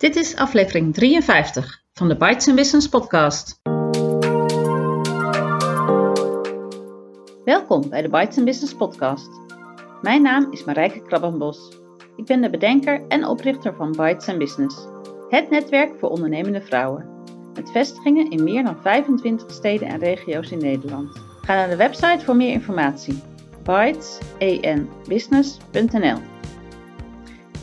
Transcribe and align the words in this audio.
Dit 0.00 0.16
is 0.16 0.36
aflevering 0.36 0.94
53 0.94 1.82
van 1.92 2.08
de 2.08 2.16
Bites 2.16 2.54
Business 2.54 2.88
podcast. 2.88 3.60
Welkom 7.44 7.88
bij 7.88 8.02
de 8.02 8.08
Bites 8.10 8.44
Business 8.44 8.74
podcast. 8.74 9.28
Mijn 10.02 10.22
naam 10.22 10.52
is 10.52 10.64
Marijke 10.64 11.02
Krabbenbos. 11.02 11.78
Ik 12.16 12.24
ben 12.24 12.40
de 12.40 12.50
bedenker 12.50 13.06
en 13.08 13.24
oprichter 13.24 13.74
van 13.74 13.90
Bites 13.90 14.36
Business, 14.36 14.86
het 15.28 15.50
netwerk 15.50 15.98
voor 15.98 16.08
ondernemende 16.08 16.62
vrouwen. 16.62 17.08
Met 17.54 17.70
vestigingen 17.70 18.30
in 18.30 18.44
meer 18.44 18.64
dan 18.64 18.76
25 18.82 19.50
steden 19.50 19.88
en 19.88 19.98
regio's 19.98 20.50
in 20.50 20.58
Nederland. 20.58 21.22
Ga 21.40 21.54
naar 21.54 21.68
de 21.68 21.76
website 21.76 22.24
voor 22.24 22.36
meer 22.36 22.52
informatie. 22.52 23.22
bitesbusiness.nl 23.62 26.18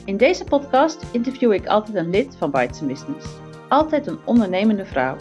In 0.08 0.18
deze 0.18 0.44
podcast 0.44 1.06
interview 1.12 1.54
ik 1.54 1.66
altijd 1.66 1.96
een 1.96 2.10
lid 2.10 2.36
van 2.36 2.52
Bites 2.52 2.80
Business. 2.80 3.28
Altijd 3.70 4.08
een 4.08 4.20
ondernemende 4.26 4.86
vrouw. 4.86 5.18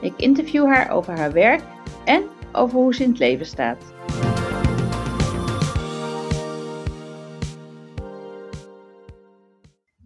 Ik 0.00 0.12
interview 0.16 0.66
haar 0.66 0.90
over 0.90 1.18
haar 1.18 1.32
werk 1.32 1.62
en 2.04 2.28
over 2.52 2.78
hoe 2.78 2.94
ze 2.94 3.02
in 3.02 3.08
het 3.08 3.18
leven 3.18 3.46
staat. 3.46 3.92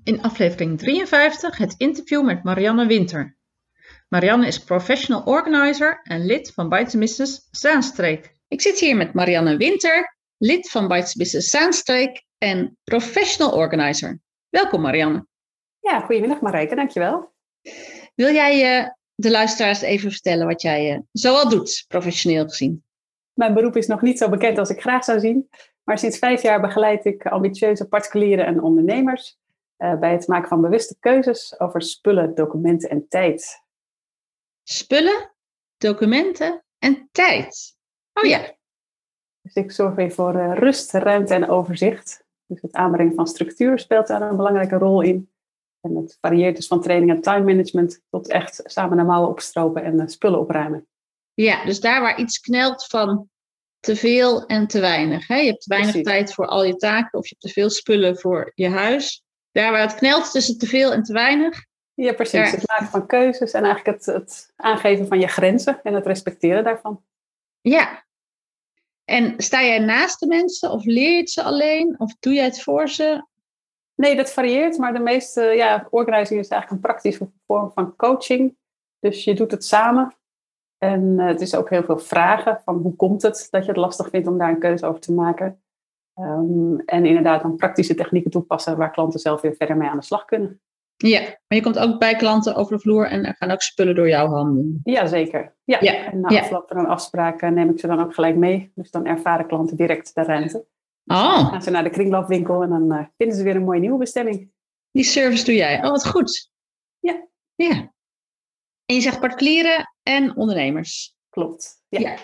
In 0.05 0.23
aflevering 0.23 0.79
53 0.79 1.59
het 1.59 1.75
interview 1.77 2.25
met 2.25 2.45
Marianne 2.45 2.87
Winter. 2.87 3.37
Marianne 4.09 4.47
is 4.47 4.59
professional 4.59 5.23
organizer 5.23 6.01
en 6.03 6.27
lid 6.27 6.53
van 6.55 6.69
Bites 6.69 6.95
Business 6.95 7.49
Zaanstreek. 7.51 8.33
Ik 8.49 8.61
zit 8.61 8.79
hier 8.79 8.97
met 8.97 9.15
Marianne 9.15 9.57
Winter, 9.57 10.18
lid 10.39 10.71
van 10.71 10.89
Bites 10.89 11.15
Business 11.15 11.51
Zaanstreek 11.51 12.25
en 12.39 12.79
professional 12.85 13.53
organizer. 13.53 14.21
Welkom 14.49 14.81
Marianne. 14.81 15.27
Ja, 15.81 16.01
goedemiddag 16.01 16.41
Marijke, 16.41 16.75
dankjewel. 16.75 17.33
Wil 18.15 18.33
jij 18.33 18.81
uh, 18.81 18.89
de 19.15 19.31
luisteraars 19.31 19.81
even 19.81 20.11
vertellen 20.11 20.47
wat 20.47 20.63
jij 20.63 20.95
uh, 20.95 20.99
zoal 21.13 21.49
doet, 21.49 21.85
professioneel 21.89 22.49
gezien? 22.49 22.85
Mijn 23.33 23.55
beroep 23.55 23.77
is 23.77 23.87
nog 23.87 24.03
niet 24.03 24.19
zo 24.19 24.29
bekend 24.29 24.59
als 24.59 24.71
ik 24.71 24.81
graag 24.81 25.05
zou 25.05 25.21
zien, 25.21 25.49
maar 25.83 25.99
sinds 25.99 26.19
vijf 26.19 26.43
jaar 26.43 26.61
begeleid 26.61 27.05
ik 27.05 27.27
ambitieuze 27.27 27.89
particulieren 27.89 28.47
en 28.47 28.63
ondernemers 28.63 29.39
uh, 29.79 29.99
bij 29.99 30.13
het 30.13 30.27
maken 30.27 30.49
van 30.49 30.61
bewuste 30.61 30.97
keuzes 31.01 31.61
over 31.61 31.83
spullen, 31.83 32.35
documenten 32.35 32.91
en 32.91 33.09
tijd. 33.09 33.65
Spullen, 34.63 35.35
documenten 35.77 36.65
en 36.79 37.09
tijd. 37.13 37.77
Oh 38.13 38.25
ja. 38.25 38.57
Dus 39.55 39.65
ik 39.65 39.73
zorg 39.73 39.95
weer 39.95 40.13
voor 40.13 40.35
uh, 40.35 40.53
rust, 40.55 40.93
ruimte 40.93 41.35
en 41.35 41.49
overzicht. 41.49 42.25
Dus 42.47 42.63
het 42.63 42.73
aanbrengen 42.73 43.15
van 43.15 43.27
structuur 43.27 43.79
speelt 43.79 44.07
daar 44.07 44.23
een 44.23 44.37
belangrijke 44.37 44.77
rol 44.77 45.01
in. 45.01 45.31
En 45.81 45.97
het 45.97 46.19
varieert 46.21 46.57
dus 46.57 46.67
van 46.67 46.81
training 46.81 47.11
en 47.11 47.21
time 47.21 47.45
management 47.45 48.03
tot 48.11 48.29
echt 48.29 48.61
samen 48.65 48.97
naar 48.97 49.07
mouwen 49.07 49.31
opstropen 49.31 49.83
en 49.83 49.95
uh, 49.95 50.07
spullen 50.07 50.41
opruimen. 50.41 50.87
Ja, 51.35 51.65
dus 51.65 51.81
daar 51.81 52.01
waar 52.01 52.21
iets 52.21 52.41
knelt 52.41 52.85
van 52.85 53.29
te 53.81 53.97
veel 53.97 54.47
en 54.47 54.67
te 54.67 54.81
weinig. 54.81 55.27
Hè? 55.27 55.37
Je 55.37 55.47
hebt 55.47 55.63
te 55.63 55.69
weinig 55.69 55.91
Precies. 55.91 56.11
tijd 56.11 56.35
voor 56.35 56.47
al 56.47 56.65
je 56.65 56.77
taken 56.77 57.19
of 57.19 57.29
je 57.29 57.37
hebt 57.39 57.55
te 57.55 57.61
veel 57.61 57.71
spullen 57.71 58.19
voor 58.19 58.53
je 58.55 58.69
huis. 58.69 59.23
Daar 59.53 59.73
waar 59.73 59.81
het 59.81 59.95
knelt 59.95 60.31
tussen 60.31 60.59
te 60.59 60.67
veel 60.67 60.93
en 60.93 61.03
te 61.03 61.13
weinig. 61.13 61.65
Ja, 61.95 62.13
precies. 62.13 62.51
Het 62.51 62.67
maken 62.67 62.87
van 62.87 63.07
keuzes 63.07 63.53
en 63.53 63.65
eigenlijk 63.65 63.97
het, 63.97 64.07
het 64.07 64.53
aangeven 64.57 65.07
van 65.07 65.21
je 65.21 65.27
grenzen 65.27 65.81
en 65.83 65.95
het 65.95 66.07
respecteren 66.07 66.65
daarvan. 66.65 67.03
Ja. 67.61 68.07
En 69.09 69.35
sta 69.37 69.65
jij 69.65 69.79
naast 69.79 70.21
de 70.21 70.27
mensen 70.27 70.71
of 70.71 70.85
leer 70.85 71.11
je 71.11 71.17
het 71.17 71.31
ze 71.31 71.43
alleen 71.43 71.95
of 71.99 72.17
doe 72.21 72.33
jij 72.33 72.45
het 72.45 72.63
voor 72.63 72.89
ze? 72.89 73.25
Nee, 73.95 74.17
dat 74.17 74.33
varieert, 74.33 74.79
maar 74.79 74.93
de 74.93 74.99
meeste 74.99 75.43
ja, 75.43 75.87
organizing 75.91 76.41
is 76.41 76.49
eigenlijk 76.49 76.71
een 76.71 76.91
praktische 76.91 77.31
vorm 77.47 77.71
van 77.75 77.97
coaching. 77.97 78.57
Dus 78.99 79.25
je 79.25 79.35
doet 79.35 79.51
het 79.51 79.65
samen. 79.65 80.17
En 80.79 81.03
uh, 81.03 81.27
het 81.27 81.41
is 81.41 81.55
ook 81.55 81.71
heel 81.71 81.83
veel 81.83 81.99
vragen 81.99 82.61
van 82.65 82.77
hoe 82.77 82.97
komt 82.97 83.23
het 83.23 83.49
dat 83.51 83.65
je 83.65 83.71
het 83.71 83.81
lastig 83.81 84.09
vindt 84.09 84.29
om 84.29 84.39
daar 84.39 84.51
een 84.51 84.59
keuze 84.59 84.87
over 84.87 85.01
te 85.01 85.13
maken. 85.13 85.63
Um, 86.15 86.81
en 86.81 87.07
inderdaad 87.07 87.43
dan 87.43 87.57
praktische 87.57 87.95
technieken 87.95 88.31
toepassen 88.31 88.77
waar 88.77 88.91
klanten 88.91 89.21
zelf 89.21 89.41
weer 89.41 89.55
verder 89.55 89.77
mee 89.77 89.89
aan 89.89 89.99
de 89.99 90.05
slag 90.05 90.25
kunnen. 90.25 90.61
Ja, 91.07 91.21
maar 91.21 91.59
je 91.59 91.63
komt 91.63 91.79
ook 91.79 91.99
bij 91.99 92.17
klanten 92.17 92.55
over 92.55 92.77
de 92.77 92.83
vloer 92.83 93.07
en 93.07 93.25
er 93.25 93.35
gaan 93.35 93.51
ook 93.51 93.63
spullen 93.63 93.95
door 93.95 94.09
jouw 94.09 94.29
handen. 94.29 94.81
Ja, 94.85 95.07
zeker. 95.07 95.57
Ja. 95.65 95.79
ja. 95.81 96.05
En 96.05 96.21
na 96.21 96.41
afloop 96.41 96.69
van 96.69 96.79
een 96.79 96.87
afspraak 96.87 97.41
neem 97.41 97.71
ik 97.71 97.81
ze 97.81 97.87
dan 97.87 98.01
ook 98.01 98.15
gelijk 98.15 98.37
mee. 98.37 98.73
Dus 98.75 98.91
dan 98.91 99.07
ervaren 99.07 99.47
klanten 99.47 99.77
direct 99.77 100.15
de 100.15 100.23
ruimte. 100.23 100.67
Oh. 101.05 101.35
Dan 101.35 101.47
gaan 101.47 101.63
ze 101.63 101.71
naar 101.71 101.83
de 101.83 101.91
kringloopwinkel 101.91 102.63
en 102.63 102.69
dan 102.69 102.93
uh, 102.93 103.07
vinden 103.17 103.37
ze 103.37 103.43
weer 103.43 103.57
een 103.57 103.65
mooie 103.65 103.81
nieuwe 103.81 103.99
bestemming. 103.99 104.51
Die 104.91 105.05
service 105.05 105.45
doe 105.45 105.55
jij. 105.55 105.77
Oh, 105.85 105.91
wat 105.91 106.07
goed. 106.07 106.51
Ja. 106.99 107.29
Ja. 107.55 107.93
En 108.85 108.95
je 108.95 109.01
zegt 109.01 109.21
particulieren 109.21 109.95
en 110.03 110.37
ondernemers. 110.37 111.17
Klopt. 111.31 111.83
Ja. 111.89 112.01
ja. 112.01 112.17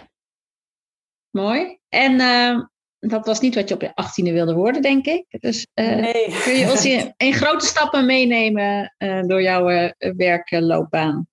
Mooi. 1.30 1.78
En 1.88 2.12
uh, 2.12 2.64
dat 3.08 3.26
was 3.26 3.40
niet 3.40 3.54
wat 3.54 3.68
je 3.68 3.74
op 3.74 3.80
je 3.80 3.94
achttiende 3.94 4.32
wilde 4.32 4.54
worden, 4.54 4.82
denk 4.82 5.06
ik. 5.06 5.26
Dus 5.40 5.66
uh, 5.74 5.96
nee. 5.96 6.40
kun 6.42 6.54
je 6.54 6.70
ons 6.70 6.84
in, 6.84 7.12
in 7.26 7.32
grote 7.32 7.66
stappen 7.66 8.06
meenemen 8.06 8.94
uh, 8.98 9.22
door 9.22 9.42
jouw 9.42 9.70
uh, 9.70 9.90
werkloopbaan? 9.98 11.26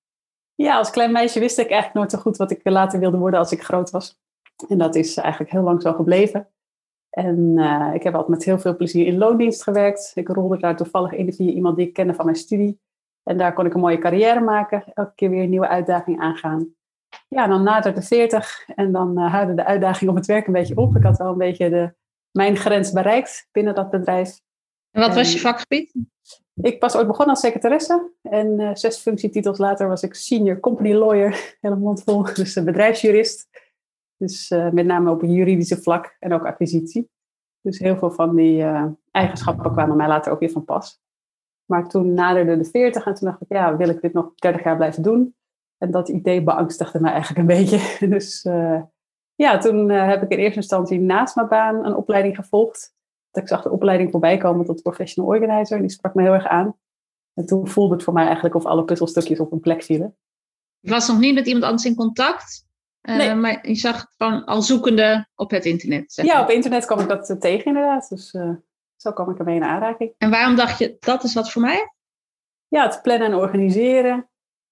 Ja, 0.55 0.77
als 0.77 0.89
klein 0.89 1.11
meisje 1.11 1.39
wist 1.39 1.57
ik 1.57 1.69
eigenlijk 1.69 1.93
nooit 1.93 2.11
zo 2.11 2.17
goed 2.17 2.37
wat 2.37 2.51
ik 2.51 2.59
later 2.63 2.99
wilde 2.99 3.17
worden 3.17 3.39
als 3.39 3.51
ik 3.51 3.63
groot 3.63 3.89
was. 3.89 4.17
En 4.67 4.77
dat 4.77 4.95
is 4.95 5.17
eigenlijk 5.17 5.51
heel 5.51 5.63
lang 5.63 5.81
zo 5.81 5.93
gebleven. 5.93 6.49
En 7.09 7.57
ik 7.93 8.03
heb 8.03 8.13
altijd 8.13 8.31
met 8.31 8.43
heel 8.43 8.59
veel 8.59 8.75
plezier 8.75 9.05
in 9.05 9.17
loondienst 9.17 9.63
gewerkt. 9.63 10.11
Ik 10.15 10.27
rolde 10.27 10.57
daar 10.57 10.75
toevallig 10.75 11.11
in 11.11 11.33
via 11.33 11.51
iemand 11.51 11.77
die 11.77 11.87
ik 11.87 11.93
kende 11.93 12.13
van 12.13 12.25
mijn 12.25 12.37
studie. 12.37 12.79
En 13.23 13.37
daar 13.37 13.53
kon 13.53 13.65
ik 13.65 13.73
een 13.73 13.79
mooie 13.79 13.97
carrière 13.97 14.39
maken. 14.39 14.83
Elke 14.93 15.11
keer 15.15 15.29
weer 15.29 15.43
een 15.43 15.49
nieuwe 15.49 15.67
uitdaging 15.67 16.19
aangaan 16.19 16.75
ja, 17.35 17.47
dan 17.47 17.63
naderde 17.63 17.99
de 17.99 18.05
40 18.05 18.67
en 18.75 18.91
dan 18.91 19.19
uh, 19.19 19.31
houden 19.31 19.55
de 19.55 19.65
uitdaging 19.65 20.09
op 20.09 20.15
het 20.15 20.25
werk 20.25 20.47
een 20.47 20.53
beetje 20.53 20.77
op. 20.77 20.95
Ik 20.95 21.03
had 21.03 21.17
wel 21.17 21.31
een 21.31 21.37
beetje 21.37 21.69
de, 21.69 21.93
mijn 22.31 22.57
grens 22.57 22.91
bereikt 22.91 23.47
binnen 23.51 23.75
dat 23.75 23.89
bedrijf. 23.89 24.41
En 24.91 25.01
wat 25.01 25.15
was 25.15 25.33
je 25.33 25.39
vakgebied? 25.39 25.93
Ik 26.55 26.81
was 26.81 26.95
ooit 26.95 27.07
begonnen 27.07 27.35
als 27.35 27.43
secretaresse 27.43 28.11
en 28.21 28.59
uh, 28.59 28.69
zes 28.73 28.97
functietitels 28.97 29.57
later 29.57 29.87
was 29.87 30.03
ik 30.03 30.13
senior 30.13 30.59
company 30.59 30.93
lawyer, 30.93 31.31
helemaal 31.61 31.83
mondvol, 31.83 32.23
dus 32.33 32.55
uh, 32.55 32.63
bedrijfsjurist. 32.63 33.49
Dus 34.17 34.49
met 34.49 34.85
name 34.85 35.11
op 35.11 35.21
een 35.21 35.33
juridische 35.33 35.81
vlak 35.81 36.15
en 36.19 36.33
ook 36.33 36.45
acquisitie. 36.45 37.09
Dus 37.61 37.79
heel 37.79 37.97
veel 37.97 38.11
van 38.11 38.35
die 38.35 38.65
eigenschappen 39.11 39.71
kwamen 39.71 39.97
mij 39.97 40.07
later 40.07 40.31
ook 40.31 40.39
weer 40.39 40.49
van 40.49 40.65
pas. 40.65 40.99
Maar 41.65 41.87
toen 41.87 42.13
naderde 42.13 42.57
de 42.57 42.65
40 42.65 43.05
en 43.05 43.13
toen 43.13 43.27
dacht 43.27 43.41
ik, 43.41 43.47
ja, 43.49 43.77
wil 43.77 43.89
ik 43.89 44.01
dit 44.01 44.13
nog 44.13 44.35
30 44.35 44.63
jaar 44.63 44.75
blijven 44.75 45.03
doen? 45.03 45.35
En 45.81 45.91
dat 45.91 46.09
idee 46.09 46.43
beangstigde 46.43 46.99
me 46.99 47.09
eigenlijk 47.09 47.39
een 47.39 47.57
beetje. 47.57 47.97
Dus 48.15 48.45
uh, 48.45 48.81
ja, 49.35 49.57
toen 49.57 49.89
uh, 49.89 50.07
heb 50.07 50.21
ik 50.23 50.29
in 50.29 50.37
eerste 50.37 50.59
instantie 50.59 50.99
naast 50.99 51.35
mijn 51.35 51.47
baan 51.47 51.85
een 51.85 51.95
opleiding 51.95 52.35
gevolgd. 52.35 52.93
Dat 53.31 53.43
ik 53.43 53.49
zag 53.49 53.61
de 53.61 53.71
opleiding 53.71 54.11
voorbij 54.11 54.37
komen 54.37 54.65
tot 54.65 54.81
professional 54.81 55.29
organizer. 55.31 55.79
Die 55.79 55.89
sprak 55.89 56.13
me 56.13 56.21
heel 56.21 56.33
erg 56.33 56.47
aan. 56.47 56.77
En 57.33 57.45
toen 57.45 57.67
voelde 57.67 57.93
het 57.93 58.03
voor 58.03 58.13
mij 58.13 58.23
eigenlijk 58.23 58.55
of 58.55 58.65
alle 58.65 58.83
puzzelstukjes 58.83 59.39
op 59.39 59.51
een 59.51 59.59
plek 59.59 59.83
vielen. 59.83 60.17
Je 60.79 60.91
was 60.91 61.07
nog 61.07 61.19
niet 61.19 61.33
met 61.33 61.45
iemand 61.45 61.65
anders 61.65 61.85
in 61.85 61.95
contact? 61.95 62.67
Uh, 63.01 63.17
nee. 63.17 63.35
Maar 63.35 63.67
je 63.67 63.75
zag 63.75 64.01
het 64.01 64.13
gewoon 64.17 64.45
al 64.45 64.61
zoekende 64.61 65.27
op 65.35 65.51
het 65.51 65.65
internet? 65.65 66.13
Zeg 66.13 66.25
ja, 66.25 66.41
op 66.41 66.49
internet 66.49 66.85
kwam 66.85 66.99
ik 66.99 67.07
dat 67.07 67.35
tegen 67.39 67.65
inderdaad. 67.65 68.09
Dus 68.09 68.29
zo 68.95 69.11
kwam 69.13 69.29
ik 69.29 69.39
ermee 69.39 69.55
in 69.55 69.63
aanraking. 69.63 70.13
En 70.17 70.29
waarom 70.29 70.55
dacht 70.55 70.79
je, 70.79 70.97
dat 70.99 71.23
is 71.23 71.33
wat 71.33 71.51
voor 71.51 71.61
mij? 71.61 71.93
Ja, 72.67 72.85
het 72.85 73.01
plannen 73.01 73.27
en 73.27 73.35
organiseren 73.35 74.30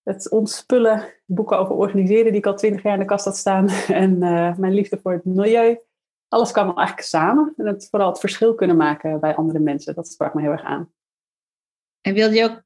het 0.10 0.30
ontspullen, 0.30 1.14
boeken 1.26 1.58
over 1.58 1.76
organiseren 1.76 2.32
die 2.32 2.42
ik 2.42 2.46
al 2.46 2.56
twintig 2.56 2.84
jaar 2.84 2.94
in 2.94 3.00
de 3.00 3.06
kast 3.06 3.26
had 3.26 3.38
staan. 3.38 3.68
En 4.04 4.12
uh, 4.12 4.58
mijn 4.58 4.74
liefde 4.74 5.00
voor 5.02 5.12
het 5.12 5.26
milieu. 5.26 5.80
Alles 6.28 6.52
kwam 6.52 6.66
eigenlijk 6.66 7.08
samen. 7.08 7.54
En 7.58 7.66
het, 7.66 7.88
vooral 7.90 8.10
het 8.10 8.20
verschil 8.20 8.56
kunnen 8.56 8.78
maken 8.78 9.20
bij 9.20 9.36
andere 9.36 9.60
mensen. 9.60 9.96
Dat 9.96 10.08
sprak 10.08 10.34
me 10.34 10.42
heel 10.42 10.52
erg 10.52 10.64
aan. 10.64 10.92
En 12.02 12.14
wilde 12.14 12.36
je 12.36 12.44
ook 12.44 12.62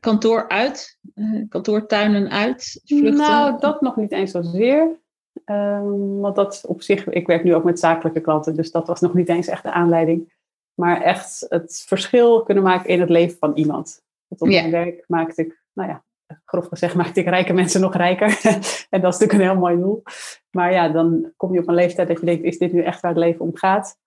kantoor 0.00 0.48
uit? 0.48 0.98
Uh, 1.14 1.48
kantoortuinen 1.48 2.30
uit? 2.30 2.80
Vluchten? 2.84 3.16
Nou, 3.16 3.58
dat 3.58 3.80
nog 3.80 3.96
niet 3.96 4.12
eens 4.12 4.30
zozeer. 4.30 5.00
Um, 5.44 6.20
want 6.20 6.36
dat 6.36 6.64
op 6.66 6.82
zich, 6.82 7.08
ik 7.08 7.26
werk 7.26 7.44
nu 7.44 7.54
ook 7.54 7.64
met 7.64 7.78
zakelijke 7.78 8.20
klanten, 8.20 8.56
dus 8.56 8.70
dat 8.70 8.86
was 8.86 9.00
nog 9.00 9.14
niet 9.14 9.28
eens 9.28 9.46
echt 9.46 9.62
de 9.62 9.72
aanleiding. 9.72 10.32
Maar 10.74 11.00
echt 11.00 11.46
het 11.48 11.84
verschil 11.86 12.42
kunnen 12.42 12.64
maken 12.64 12.88
in 12.88 13.00
het 13.00 13.08
leven 13.08 13.38
van 13.38 13.54
iemand. 13.54 14.02
Want 14.28 14.40
op 14.40 14.48
mijn 14.48 14.70
werk 14.70 15.04
maakte 15.06 15.42
ik, 15.42 15.62
nou 15.72 15.88
ja, 15.88 16.04
grof 16.44 16.66
gezegd 16.66 16.94
maakte 17.02 17.20
ik 17.20 17.28
rijke 17.28 17.52
mensen 17.52 17.80
nog 17.80 17.94
rijker. 17.94 18.40
en 18.90 19.00
dat 19.00 19.14
is 19.14 19.18
natuurlijk 19.18 19.32
een 19.32 19.40
heel 19.40 19.56
mooi 19.56 19.76
doel. 19.76 20.02
Maar 20.50 20.72
ja, 20.72 20.88
dan 20.88 21.32
kom 21.36 21.54
je 21.54 21.60
op 21.60 21.68
een 21.68 21.74
leeftijd 21.74 22.08
dat 22.08 22.20
je 22.20 22.26
denkt, 22.26 22.44
is 22.44 22.58
dit 22.58 22.72
nu 22.72 22.82
echt 22.82 23.00
waar 23.00 23.10
het 23.10 23.20
leven 23.20 23.40
om 23.40 23.56
gaat? 23.56 23.98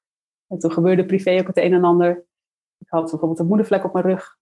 En 0.48 0.60
toen 0.60 0.72
gebeurde 0.72 1.06
privé 1.06 1.40
ook 1.40 1.48
het 1.48 1.58
een 1.58 1.74
en 1.74 1.84
ander. 1.84 2.26
Ik 2.78 2.88
had 2.90 3.10
bijvoorbeeld 3.10 3.40
een 3.40 3.48
moedervlek 3.48 3.84
op 3.84 3.94
mijn 3.94 4.06
rug. 4.06 4.38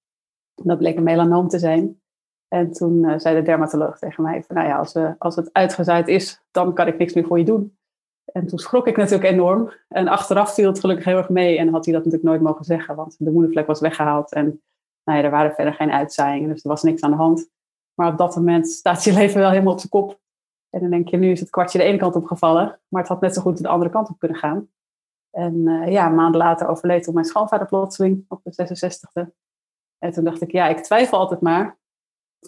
Dat 0.54 0.78
bleek 0.78 0.98
een 0.98 1.04
melanoom 1.04 1.48
te 1.48 1.60
zijn. 1.60 2.02
En 2.48 2.72
toen 2.72 3.04
uh, 3.04 3.14
zei 3.18 3.36
de 3.36 3.42
dermatoloog 3.42 4.00
tegen 4.00 4.24
mij, 4.24 4.44
van, 4.44 4.56
nou 4.56 4.68
ja, 4.68 4.78
als, 4.78 4.96
uh, 4.96 5.12
als 5.18 5.36
het 5.36 5.50
uitgezaaid 5.52 6.08
is, 6.08 6.44
dan 6.52 6.74
kan 6.74 6.88
ik 6.88 6.98
niks 6.98 7.14
meer 7.14 7.26
voor 7.26 7.38
je 7.38 7.46
doen. 7.46 7.78
En 8.26 8.48
toen 8.48 8.60
schrok 8.60 8.88
ik 8.88 8.98
natuurlijk 8.98 9.32
enorm. 9.32 9.72
En 9.88 10.08
achteraf 10.08 10.54
viel 10.54 10.68
het 10.68 10.80
gelukkig 10.80 11.06
heel 11.06 11.18
erg 11.18 11.30
mee. 11.30 11.58
En 11.58 11.70
had 11.70 11.86
hij 11.86 11.94
dat 11.94 12.04
natuurlijk 12.04 12.30
nooit 12.30 12.42
mogen 12.42 12.66
zeggen, 12.66 12.96
want 12.96 13.16
de 13.20 13.32
moedervlek 13.32 13.68
was 13.68 13.80
weggehaald. 13.80 14.34
En 14.34 14.62
Nou 15.04 15.18
ja, 15.18 15.24
er 15.24 15.32
waren 15.32 15.56
verder 15.56 15.74
geen 15.74 15.92
uitzaaiingen, 15.92 16.50
dus 16.50 16.64
er 16.64 16.70
was 16.70 16.84
niks 16.84 17.02
aan 17.02 17.12
de 17.12 17.18
hand. 17.18 17.50
Maar 17.94 18.12
op 18.12 18.18
dat 18.18 18.36
moment 18.36 18.68
staat 18.68 19.04
je 19.04 19.14
leven 19.20 19.40
wel 19.40 19.50
helemaal 19.50 19.74
op 19.74 19.80
zijn 19.80 19.92
kop. 19.92 20.22
En 20.70 20.80
dan 20.80 20.90
denk 20.90 21.10
je, 21.10 21.18
nu 21.18 21.32
is 21.32 21.40
het 21.40 21.50
kwartje 21.50 21.78
de 21.78 21.84
ene 21.84 21.98
kant 21.98 22.16
op 22.16 22.26
gevallen, 22.26 22.80
maar 22.88 23.02
het 23.02 23.10
had 23.10 23.22
net 23.22 23.34
zo 23.34 23.42
goed 23.42 23.62
de 23.62 23.68
andere 23.68 23.92
kant 23.92 24.10
op 24.10 24.20
kunnen 24.20 24.38
gaan. 24.38 24.68
En 25.32 25.56
uh, 25.56 25.92
ja, 25.92 26.08
een 26.08 26.16
maand 26.16 26.36
later 26.36 26.68
overleed 26.68 27.14
mijn 27.14 27.26
schoonvader 27.26 27.68
plotseling 27.68 28.26
op 28.28 28.42
de 28.44 28.68
66e. 28.68 29.30
En 29.98 30.12
toen 30.12 30.24
dacht 30.24 30.42
ik, 30.42 30.52
ja, 30.52 30.68
ik 30.68 30.80
twijfel 30.80 31.18
altijd 31.18 31.42
maar 31.42 31.78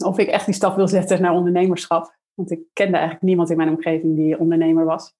of 0.03 0.17
ik 0.17 0.27
echt 0.27 0.45
die 0.45 0.53
stap 0.53 0.75
wil 0.75 0.87
zetten 0.87 1.21
naar 1.21 1.33
ondernemerschap. 1.33 2.15
Want 2.33 2.51
ik 2.51 2.59
kende 2.73 2.93
eigenlijk 2.93 3.25
niemand 3.25 3.49
in 3.49 3.57
mijn 3.57 3.69
omgeving 3.69 4.15
die 4.15 4.39
ondernemer 4.39 4.85
was. 4.85 5.13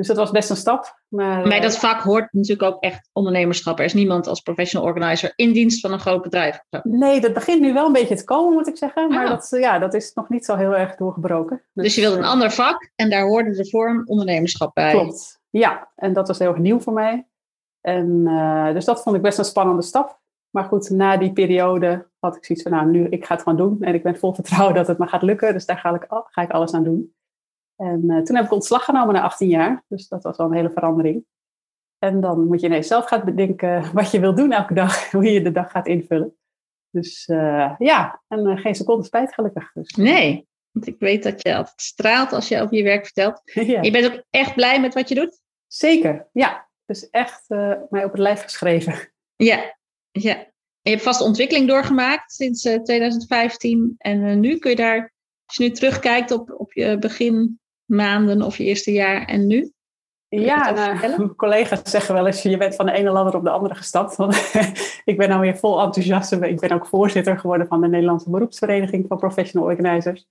Dus 0.00 0.08
dat 0.08 0.16
was 0.16 0.30
best 0.30 0.50
een 0.50 0.56
stap. 0.56 1.00
Maar, 1.08 1.46
maar 1.46 1.60
dat 1.60 1.78
vak 1.78 2.00
hoort 2.00 2.32
natuurlijk 2.32 2.72
ook 2.72 2.82
echt 2.82 3.08
ondernemerschap. 3.12 3.78
Er 3.78 3.84
is 3.84 3.94
niemand 3.94 4.26
als 4.26 4.40
professional 4.40 4.88
organizer 4.88 5.32
in 5.36 5.52
dienst 5.52 5.80
van 5.80 5.92
een 5.92 6.00
groot 6.00 6.22
bedrijf. 6.22 6.60
Nee, 6.82 7.20
dat 7.20 7.32
begint 7.32 7.60
nu 7.60 7.72
wel 7.72 7.86
een 7.86 7.92
beetje 7.92 8.16
te 8.16 8.24
komen, 8.24 8.52
moet 8.52 8.68
ik 8.68 8.76
zeggen. 8.76 9.08
Maar 9.08 9.24
ah. 9.24 9.30
dat, 9.30 9.48
ja, 9.50 9.78
dat 9.78 9.94
is 9.94 10.12
nog 10.12 10.28
niet 10.28 10.44
zo 10.44 10.56
heel 10.56 10.76
erg 10.76 10.96
doorgebroken. 10.96 11.62
Dus, 11.72 11.84
dus 11.84 11.94
je 11.94 12.00
wilde 12.00 12.16
een 12.16 12.22
eh, 12.22 12.30
ander 12.30 12.50
vak 12.50 12.90
en 12.96 13.10
daar 13.10 13.26
hoorde 13.26 13.50
de 13.50 13.68
vorm 13.68 14.02
ondernemerschap 14.06 14.74
bij. 14.74 14.90
Klopt, 14.90 15.40
ja. 15.50 15.90
En 15.96 16.12
dat 16.12 16.28
was 16.28 16.38
heel 16.38 16.48
erg 16.48 16.58
nieuw 16.58 16.80
voor 16.80 16.92
mij. 16.92 17.26
En, 17.80 18.06
uh, 18.24 18.72
dus 18.72 18.84
dat 18.84 19.02
vond 19.02 19.16
ik 19.16 19.22
best 19.22 19.38
een 19.38 19.44
spannende 19.44 19.82
stap. 19.82 20.20
Maar 20.50 20.64
goed, 20.64 20.90
na 20.90 21.16
die 21.16 21.32
periode 21.32 22.06
had 22.18 22.36
ik 22.36 22.44
zoiets 22.44 22.64
van, 22.64 22.72
nou, 22.72 22.90
nu, 22.90 23.06
ik 23.08 23.24
ga 23.24 23.34
het 23.34 23.42
gewoon 23.42 23.58
doen. 23.58 23.82
En 23.82 23.94
ik 23.94 24.02
ben 24.02 24.18
vol 24.18 24.34
vertrouwen 24.34 24.74
dat 24.80 24.86
het 24.86 24.98
me 24.98 25.06
gaat 25.06 25.22
lukken. 25.22 25.52
Dus 25.52 25.66
daar 25.66 25.78
ga 25.78 25.94
ik, 25.94 26.06
ga 26.08 26.42
ik 26.42 26.50
alles 26.50 26.72
aan 26.72 26.84
doen. 26.84 27.14
En 27.80 28.04
uh, 28.04 28.22
toen 28.22 28.36
heb 28.36 28.44
ik 28.44 28.52
ontslag 28.52 28.84
genomen 28.84 29.14
na 29.14 29.22
18 29.22 29.48
jaar. 29.48 29.84
Dus 29.88 30.08
dat 30.08 30.22
was 30.22 30.36
wel 30.36 30.46
een 30.46 30.54
hele 30.54 30.70
verandering. 30.70 31.24
En 31.98 32.20
dan 32.20 32.46
moet 32.46 32.60
je 32.60 32.66
ineens 32.66 32.86
zelf 32.86 33.06
gaan 33.06 33.24
bedenken 33.24 33.84
wat 33.92 34.10
je 34.10 34.20
wil 34.20 34.34
doen 34.34 34.52
elke 34.52 34.74
dag. 34.74 35.04
Hoe 35.10 35.24
je 35.24 35.42
de 35.42 35.52
dag 35.52 35.70
gaat 35.70 35.86
invullen. 35.86 36.34
Dus 36.90 37.28
uh, 37.28 37.74
ja, 37.78 38.22
en 38.28 38.46
uh, 38.46 38.56
geen 38.56 38.74
seconde 38.74 39.04
spijt 39.04 39.34
gelukkig. 39.34 39.72
Dus. 39.72 39.94
Nee, 39.94 40.48
want 40.70 40.86
ik 40.86 40.98
weet 40.98 41.22
dat 41.22 41.42
je 41.42 41.56
altijd 41.56 41.80
straalt 41.80 42.32
als 42.32 42.48
je 42.48 42.60
over 42.60 42.76
je 42.76 42.82
werk 42.82 43.04
vertelt. 43.04 43.40
ja. 43.44 43.82
Je 43.82 43.90
bent 43.90 44.12
ook 44.12 44.22
echt 44.30 44.54
blij 44.54 44.80
met 44.80 44.94
wat 44.94 45.08
je 45.08 45.14
doet? 45.14 45.40
Zeker, 45.66 46.28
ja. 46.32 46.68
Dus 46.86 47.10
echt 47.10 47.48
mij 47.88 48.04
op 48.04 48.10
het 48.10 48.18
lijf 48.18 48.42
geschreven. 48.42 49.12
Ja, 49.36 49.76
ja. 50.10 50.36
En 50.36 50.90
je 50.90 50.90
hebt 50.90 51.02
vast 51.02 51.20
ontwikkeling 51.20 51.68
doorgemaakt 51.68 52.32
sinds 52.32 52.62
2015. 52.62 53.94
En 53.98 54.40
nu 54.40 54.58
kun 54.58 54.70
je 54.70 54.76
daar, 54.76 55.12
als 55.44 55.56
je 55.56 55.62
nu 55.62 55.70
terugkijkt 55.70 56.30
op, 56.30 56.54
op 56.58 56.72
je 56.72 56.98
begin 56.98 57.59
maanden 57.90 58.42
of 58.42 58.56
je 58.56 58.64
eerste 58.64 58.92
jaar 58.92 59.24
en 59.24 59.46
nu? 59.46 59.72
Ja, 60.28 60.70
nou, 60.70 60.98
mijn 60.98 61.34
collega's 61.36 61.80
zeggen 61.84 62.14
wel 62.14 62.26
eens, 62.26 62.42
je 62.42 62.56
bent 62.56 62.74
van 62.74 62.86
de 62.86 62.92
ene 62.92 63.10
ladder 63.10 63.34
op 63.34 63.44
de 63.44 63.50
andere 63.50 63.74
gestapt. 63.74 64.16
Want 64.16 64.52
ik 65.04 65.16
ben 65.16 65.28
nou 65.28 65.40
weer 65.40 65.56
vol 65.56 65.80
enthousiasme. 65.80 66.48
Ik 66.48 66.60
ben 66.60 66.72
ook 66.72 66.86
voorzitter 66.86 67.38
geworden 67.38 67.66
van 67.66 67.80
de 67.80 67.88
Nederlandse 67.88 68.30
beroepsvereniging 68.30 69.04
van 69.08 69.18
professional 69.18 69.66
organizers. 69.68 70.26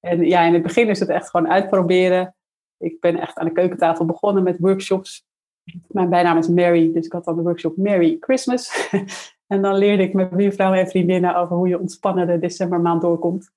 En 0.00 0.24
ja, 0.24 0.42
in 0.42 0.52
het 0.52 0.62
begin 0.62 0.88
is 0.88 1.00
het 1.00 1.08
echt 1.08 1.30
gewoon 1.30 1.48
uitproberen. 1.48 2.34
Ik 2.78 3.00
ben 3.00 3.20
echt 3.20 3.38
aan 3.38 3.46
de 3.46 3.52
keukentafel 3.52 4.04
begonnen 4.04 4.42
met 4.42 4.58
workshops. 4.58 5.24
Mijn 5.88 6.08
bijnaam 6.08 6.38
is 6.38 6.48
Mary, 6.48 6.92
dus 6.92 7.06
ik 7.06 7.12
had 7.12 7.24
dan 7.24 7.36
de 7.36 7.42
workshop 7.42 7.76
Merry 7.76 8.16
Christmas. 8.20 8.88
en 9.52 9.62
dan 9.62 9.74
leerde 9.74 10.02
ik 10.02 10.14
met 10.14 10.30
buurvrouwen 10.30 10.80
en 10.80 10.88
vriendinnen 10.88 11.36
over 11.36 11.56
hoe 11.56 11.68
je 11.68 11.78
ontspannen 11.78 12.26
de 12.26 12.38
decembermaand 12.38 13.02
doorkomt. 13.02 13.50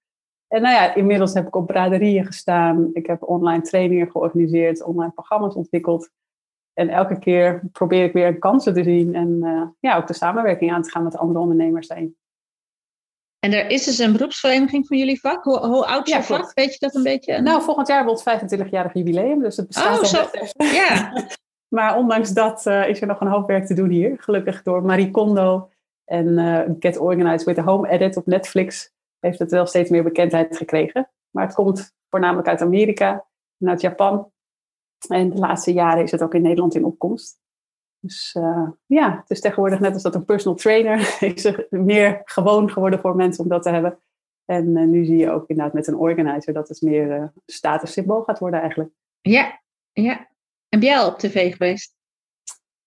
En 0.47 0.61
nou 0.61 0.75
ja, 0.75 0.95
inmiddels 0.95 1.33
heb 1.33 1.47
ik 1.47 1.55
op 1.55 1.67
braderieën 1.67 2.25
gestaan. 2.25 2.89
Ik 2.93 3.07
heb 3.07 3.23
online 3.23 3.61
trainingen 3.61 4.11
georganiseerd, 4.11 4.83
online 4.83 5.11
programma's 5.11 5.55
ontwikkeld. 5.55 6.09
En 6.73 6.89
elke 6.89 7.19
keer 7.19 7.61
probeer 7.71 8.03
ik 8.03 8.13
weer 8.13 8.39
kansen 8.39 8.73
te 8.73 8.83
zien 8.83 9.15
en 9.15 9.39
uh, 9.43 9.61
ja, 9.79 9.97
ook 9.97 10.07
de 10.07 10.13
samenwerking 10.13 10.71
aan 10.71 10.81
te 10.81 10.89
gaan 10.89 11.03
met 11.03 11.17
andere 11.17 11.39
ondernemers 11.39 11.87
daarin. 11.87 12.17
En 13.39 13.53
er 13.53 13.69
is 13.69 13.83
dus 13.83 13.97
een 13.97 14.11
beroepsvereniging 14.11 14.87
van 14.87 14.97
jullie 14.97 15.19
vak. 15.19 15.43
Hoe, 15.43 15.59
hoe 15.59 15.85
oud 15.85 16.07
is 16.07 16.13
ja, 16.13 16.23
vak? 16.23 16.51
Weet 16.53 16.71
je 16.71 16.79
dat 16.79 16.95
een 16.95 17.03
beetje? 17.03 17.41
Nou, 17.41 17.61
volgend 17.61 17.87
jaar 17.87 18.05
wordt 18.05 18.25
het 18.25 18.53
25-jarig 18.53 18.93
jubileum, 18.93 19.41
dus 19.41 19.57
het 19.57 19.67
bestaat 19.67 19.93
oh, 19.93 19.99
al 19.99 20.05
zo. 20.05 20.25
Ja. 20.81 21.13
maar 21.75 21.97
ondanks 21.97 22.29
dat 22.29 22.65
uh, 22.65 22.89
is 22.89 23.01
er 23.01 23.07
nog 23.07 23.21
een 23.21 23.27
hoop 23.27 23.47
werk 23.47 23.65
te 23.65 23.73
doen 23.73 23.89
hier. 23.89 24.15
Gelukkig 24.19 24.63
door 24.63 24.83
Marie 24.83 25.11
Kondo 25.11 25.69
en 26.05 26.27
uh, 26.27 26.59
Get 26.79 26.97
Organized 26.97 27.43
with 27.43 27.57
a 27.57 27.63
Home 27.63 27.89
Edit 27.89 28.17
op 28.17 28.25
Netflix 28.25 28.93
heeft 29.19 29.39
het 29.39 29.51
wel 29.51 29.65
steeds 29.65 29.89
meer 29.89 30.03
bekendheid 30.03 30.57
gekregen. 30.57 31.09
Maar 31.29 31.45
het 31.45 31.55
komt 31.55 31.95
voornamelijk 32.09 32.47
uit 32.47 32.61
Amerika 32.61 33.25
en 33.57 33.69
uit 33.69 33.81
Japan. 33.81 34.31
En 35.07 35.29
de 35.29 35.37
laatste 35.37 35.73
jaren 35.73 36.03
is 36.03 36.11
het 36.11 36.23
ook 36.23 36.33
in 36.33 36.41
Nederland 36.41 36.75
in 36.75 36.85
opkomst. 36.85 37.39
Dus 37.99 38.35
uh, 38.37 38.69
ja, 38.85 39.17
het 39.19 39.29
is 39.29 39.41
tegenwoordig 39.41 39.79
net 39.79 39.93
als 39.93 40.03
dat 40.03 40.15
een 40.15 40.25
personal 40.25 40.57
trainer 40.57 41.17
is 41.35 41.45
er 41.45 41.67
meer 41.69 42.21
gewoon 42.25 42.71
geworden 42.71 42.99
voor 42.99 43.15
mensen 43.15 43.43
om 43.43 43.49
dat 43.49 43.63
te 43.63 43.69
hebben. 43.69 43.99
En 44.45 44.67
uh, 44.67 44.87
nu 44.87 45.05
zie 45.05 45.17
je 45.17 45.29
ook 45.29 45.47
inderdaad 45.47 45.73
met 45.73 45.87
een 45.87 45.97
organizer 45.97 46.53
dat 46.53 46.69
het 46.69 46.81
meer 46.81 47.19
uh, 47.19 47.23
statussymbool 47.45 48.23
gaat 48.23 48.39
worden 48.39 48.59
eigenlijk. 48.59 48.91
Ja, 49.21 49.61
ja. 49.91 50.27
En 50.69 50.79
jij 50.79 50.97
al 50.97 51.07
op 51.07 51.17
tv 51.17 51.51
geweest? 51.51 51.94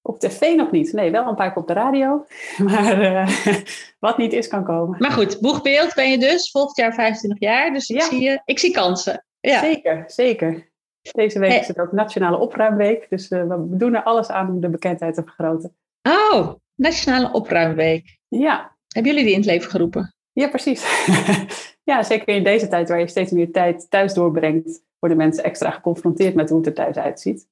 Op 0.08 0.20
tv 0.20 0.54
nog 0.56 0.70
niet. 0.70 0.92
Nee, 0.92 1.10
wel 1.10 1.26
een 1.26 1.34
paar 1.34 1.52
keer 1.52 1.62
op 1.62 1.68
de 1.68 1.72
radio. 1.72 2.26
Maar 2.64 3.02
uh, 3.02 3.28
wat 4.06 4.18
niet 4.18 4.32
is, 4.32 4.48
kan 4.48 4.64
komen. 4.64 4.98
Maar 4.98 5.10
goed, 5.10 5.40
boegbeeld 5.40 5.94
ben 5.94 6.10
je 6.10 6.18
dus. 6.18 6.50
Volgend 6.50 6.76
jaar 6.76 6.94
25 6.94 7.40
jaar. 7.40 7.72
Dus 7.72 7.88
ik, 7.88 8.02
zie, 8.02 8.28
uh, 8.28 8.38
ik 8.44 8.58
zie 8.58 8.72
kansen. 8.72 9.24
Ja. 9.40 9.60
Zeker, 9.60 10.04
zeker. 10.06 10.70
Deze 11.00 11.38
week 11.38 11.60
is 11.60 11.68
het 11.68 11.78
ook 11.78 11.92
Nationale 11.92 12.38
Opruimweek. 12.38 13.06
Dus 13.08 13.30
uh, 13.30 13.48
we 13.48 13.76
doen 13.76 13.94
er 13.94 14.02
alles 14.02 14.28
aan 14.28 14.48
om 14.48 14.60
de 14.60 14.68
bekendheid 14.68 15.14
te 15.14 15.22
vergroten. 15.22 15.76
Oh, 16.02 16.54
Nationale 16.74 17.32
Opruimweek. 17.32 18.18
Ja. 18.28 18.76
Hebben 18.88 19.12
jullie 19.12 19.26
die 19.26 19.34
in 19.34 19.40
het 19.40 19.50
leven 19.50 19.70
geroepen? 19.70 20.14
Ja, 20.32 20.48
precies. 20.48 21.06
ja, 21.90 22.02
zeker 22.02 22.34
in 22.34 22.44
deze 22.44 22.68
tijd 22.68 22.88
waar 22.88 23.00
je 23.00 23.08
steeds 23.08 23.30
meer 23.30 23.52
tijd 23.52 23.90
thuis 23.90 24.14
doorbrengt, 24.14 24.82
worden 24.98 25.18
mensen 25.18 25.44
extra 25.44 25.70
geconfronteerd 25.70 26.34
met 26.34 26.48
hoe 26.48 26.58
het 26.58 26.66
er 26.66 26.74
thuis 26.74 26.96
uitziet. 26.96 27.46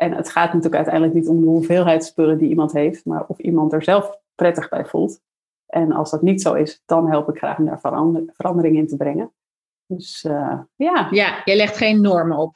En 0.00 0.12
het 0.12 0.30
gaat 0.30 0.46
natuurlijk 0.46 0.74
uiteindelijk 0.74 1.14
niet 1.14 1.28
om 1.28 1.40
de 1.40 1.46
hoeveelheid 1.46 2.04
spullen 2.04 2.38
die 2.38 2.48
iemand 2.48 2.72
heeft, 2.72 3.04
maar 3.04 3.24
of 3.26 3.38
iemand 3.38 3.72
er 3.72 3.82
zelf 3.82 4.18
prettig 4.34 4.68
bij 4.68 4.84
voelt. 4.84 5.20
En 5.66 5.92
als 5.92 6.10
dat 6.10 6.22
niet 6.22 6.42
zo 6.42 6.54
is, 6.54 6.82
dan 6.86 7.08
help 7.08 7.28
ik 7.28 7.36
graag 7.36 7.58
om 7.58 7.64
daar 7.64 7.80
verandering 8.32 8.76
in 8.76 8.86
te 8.86 8.96
brengen. 8.96 9.32
Dus 9.86 10.24
uh, 10.24 10.60
ja. 10.76 11.08
Ja, 11.10 11.42
je 11.44 11.56
legt 11.56 11.76
geen 11.76 12.00
normen 12.00 12.36
op. 12.36 12.54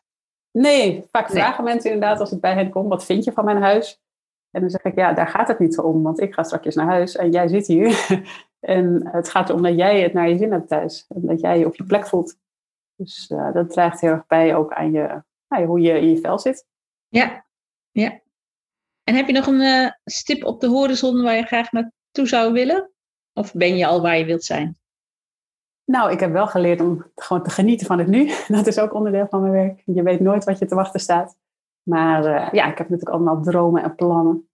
Nee, 0.50 1.04
vaak 1.10 1.30
vragen 1.30 1.64
mensen 1.64 1.92
inderdaad 1.92 2.20
als 2.20 2.32
ik 2.32 2.40
bij 2.40 2.54
hen 2.54 2.70
kom, 2.70 2.88
wat 2.88 3.04
vind 3.04 3.24
je 3.24 3.32
van 3.32 3.44
mijn 3.44 3.62
huis? 3.62 4.00
En 4.50 4.60
dan 4.60 4.70
zeg 4.70 4.82
ik, 4.82 4.94
ja, 4.94 5.12
daar 5.12 5.28
gaat 5.28 5.48
het 5.48 5.58
niet 5.58 5.74
zo 5.74 5.82
om, 5.82 6.02
want 6.02 6.20
ik 6.20 6.34
ga 6.34 6.42
straks 6.42 6.74
naar 6.74 6.86
huis 6.86 7.16
en 7.16 7.30
jij 7.30 7.48
zit 7.48 7.66
hier. 7.66 8.06
en 8.60 9.08
het 9.08 9.28
gaat 9.28 9.48
erom 9.48 9.62
dat 9.62 9.76
jij 9.76 10.00
het 10.00 10.12
naar 10.12 10.28
je 10.28 10.38
zin 10.38 10.52
hebt 10.52 10.68
thuis. 10.68 11.06
En 11.08 11.20
dat 11.26 11.40
jij 11.40 11.58
je 11.58 11.66
op 11.66 11.74
je 11.74 11.84
plek 11.84 12.06
voelt. 12.06 12.36
Dus 12.96 13.30
uh, 13.30 13.52
dat 13.52 13.70
draagt 13.70 14.00
heel 14.00 14.10
erg 14.10 14.26
bij 14.26 14.56
ook 14.56 14.72
aan 14.72 14.92
je, 14.92 15.22
nou, 15.48 15.64
hoe 15.64 15.80
je 15.80 16.00
in 16.00 16.08
je 16.08 16.20
vel 16.20 16.38
zit. 16.38 16.70
Ja, 17.12 17.46
ja. 17.90 18.20
En 19.04 19.14
heb 19.14 19.26
je 19.26 19.32
nog 19.32 19.46
een 19.46 19.60
uh, 19.60 19.90
stip 20.04 20.44
op 20.44 20.60
de 20.60 20.68
horizon 20.68 21.22
waar 21.22 21.36
je 21.36 21.42
graag 21.42 21.72
naartoe 21.72 22.26
zou 22.26 22.52
willen? 22.52 22.90
Of 23.32 23.52
ben 23.52 23.76
je 23.76 23.86
al 23.86 24.02
waar 24.02 24.18
je 24.18 24.24
wilt 24.24 24.44
zijn? 24.44 24.78
Nou, 25.84 26.10
ik 26.10 26.20
heb 26.20 26.32
wel 26.32 26.46
geleerd 26.46 26.80
om 26.80 27.10
gewoon 27.14 27.42
te 27.42 27.50
genieten 27.50 27.86
van 27.86 27.98
het 27.98 28.06
nu. 28.08 28.30
Dat 28.48 28.66
is 28.66 28.78
ook 28.78 28.94
onderdeel 28.94 29.26
van 29.26 29.40
mijn 29.40 29.52
werk. 29.52 29.82
Je 29.84 30.02
weet 30.02 30.20
nooit 30.20 30.44
wat 30.44 30.58
je 30.58 30.66
te 30.66 30.74
wachten 30.74 31.00
staat. 31.00 31.36
Maar 31.82 32.24
uh, 32.24 32.52
ja, 32.52 32.70
ik 32.70 32.78
heb 32.78 32.88
natuurlijk 32.88 33.16
allemaal 33.16 33.42
dromen 33.42 33.82
en 33.82 33.94
plannen. 33.94 34.48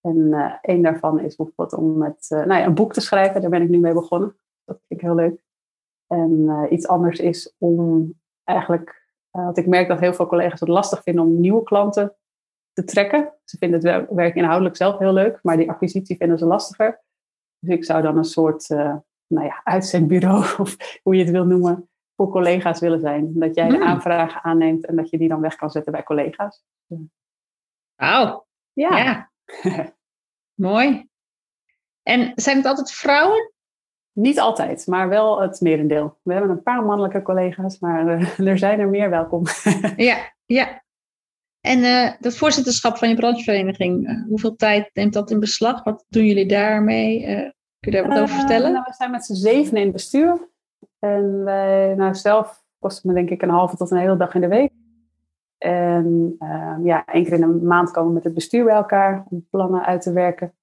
En 0.00 0.16
uh, 0.16 0.54
een 0.62 0.82
daarvan 0.82 1.20
is 1.20 1.36
bijvoorbeeld 1.36 1.72
om 1.72 1.98
met, 1.98 2.26
nou 2.28 2.54
ja, 2.54 2.64
een 2.64 2.74
boek 2.74 2.92
te 2.92 3.00
schrijven. 3.00 3.40
Daar 3.40 3.50
ben 3.50 3.62
ik 3.62 3.68
nu 3.68 3.78
mee 3.78 3.92
begonnen. 3.92 4.36
Dat 4.64 4.76
vind 4.76 5.00
ik 5.00 5.06
heel 5.06 5.14
leuk. 5.14 5.42
En 6.06 6.66
iets 6.70 6.86
anders 6.86 7.18
is 7.18 7.54
om 7.58 8.12
eigenlijk 8.44 9.01
want 9.40 9.56
ik 9.56 9.66
merk 9.66 9.88
dat 9.88 10.00
heel 10.00 10.14
veel 10.14 10.26
collega's 10.26 10.60
het 10.60 10.68
lastig 10.68 11.02
vinden 11.02 11.24
om 11.24 11.40
nieuwe 11.40 11.62
klanten 11.62 12.16
te 12.72 12.84
trekken. 12.84 13.32
Ze 13.44 13.56
vinden 13.58 13.86
het 13.86 14.10
werk 14.10 14.34
inhoudelijk 14.34 14.76
zelf 14.76 14.98
heel 14.98 15.12
leuk, 15.12 15.38
maar 15.42 15.56
die 15.56 15.70
acquisitie 15.70 16.16
vinden 16.16 16.38
ze 16.38 16.46
lastiger. 16.46 17.02
Dus 17.58 17.74
ik 17.74 17.84
zou 17.84 18.02
dan 18.02 18.16
een 18.16 18.24
soort 18.24 18.70
uh, 18.70 18.96
nou 19.26 19.46
ja, 19.46 19.60
uitzendbureau, 19.64 20.44
of 20.62 21.00
hoe 21.02 21.14
je 21.14 21.22
het 21.22 21.32
wil 21.32 21.44
noemen, 21.44 21.88
voor 22.16 22.30
collega's 22.30 22.80
willen 22.80 23.00
zijn. 23.00 23.38
Dat 23.38 23.54
jij 23.54 23.68
de 23.68 23.74
hmm. 23.74 23.82
aanvragen 23.82 24.42
aanneemt 24.42 24.86
en 24.86 24.96
dat 24.96 25.10
je 25.10 25.18
die 25.18 25.28
dan 25.28 25.40
weg 25.40 25.56
kan 25.56 25.70
zetten 25.70 25.92
bij 25.92 26.02
collega's. 26.02 26.62
Wauw. 27.94 28.46
Ja. 28.72 28.96
ja. 28.96 29.30
Mooi. 30.68 31.08
En 32.02 32.32
zijn 32.34 32.56
het 32.56 32.66
altijd 32.66 32.92
vrouwen 32.92 33.51
niet 34.12 34.40
altijd, 34.40 34.86
maar 34.86 35.08
wel 35.08 35.40
het 35.40 35.60
merendeel. 35.60 36.18
We 36.22 36.32
hebben 36.32 36.50
een 36.50 36.62
paar 36.62 36.84
mannelijke 36.84 37.22
collega's, 37.22 37.78
maar 37.78 38.20
uh, 38.20 38.38
er 38.48 38.58
zijn 38.58 38.80
er 38.80 38.88
meer 38.88 39.10
welkom. 39.10 39.44
ja, 39.96 40.16
ja. 40.44 40.82
En 41.60 41.78
uh, 41.78 42.10
dat 42.20 42.36
voorzitterschap 42.36 42.96
van 42.96 43.08
je 43.08 43.14
branchevereniging, 43.14 44.08
uh, 44.08 44.24
hoeveel 44.28 44.56
tijd 44.56 44.90
neemt 44.92 45.12
dat 45.12 45.30
in 45.30 45.40
beslag? 45.40 45.82
Wat 45.82 46.04
doen 46.08 46.26
jullie 46.26 46.46
daarmee? 46.46 47.20
kun 47.80 47.92
je 47.92 47.98
daar 47.98 48.08
wat 48.08 48.18
over 48.18 48.34
vertellen? 48.34 48.72
Nou, 48.72 48.84
we 48.86 48.94
zijn 48.94 49.10
met 49.10 49.24
z'n 49.24 49.34
zeven 49.34 49.76
in 49.76 49.82
het 49.82 49.92
bestuur. 49.92 50.50
En 50.98 51.44
wij, 51.44 51.94
nou 51.94 52.14
zelf 52.14 52.62
kost 52.78 53.04
me 53.04 53.14
denk 53.14 53.30
ik 53.30 53.42
een 53.42 53.48
halve 53.48 53.76
tot 53.76 53.90
een 53.90 53.98
hele 53.98 54.16
dag 54.16 54.34
in 54.34 54.40
de 54.40 54.48
week. 54.48 54.72
En 55.58 56.36
ja, 56.82 57.04
één 57.04 57.24
keer 57.24 57.32
in 57.32 57.42
een 57.42 57.66
maand 57.66 57.90
komen 57.90 58.08
we 58.08 58.14
met 58.14 58.24
het 58.24 58.34
bestuur 58.34 58.64
bij 58.64 58.74
elkaar 58.74 59.24
om 59.30 59.46
plannen 59.50 59.84
uit 59.84 60.02
te 60.02 60.12
werken. 60.12 60.54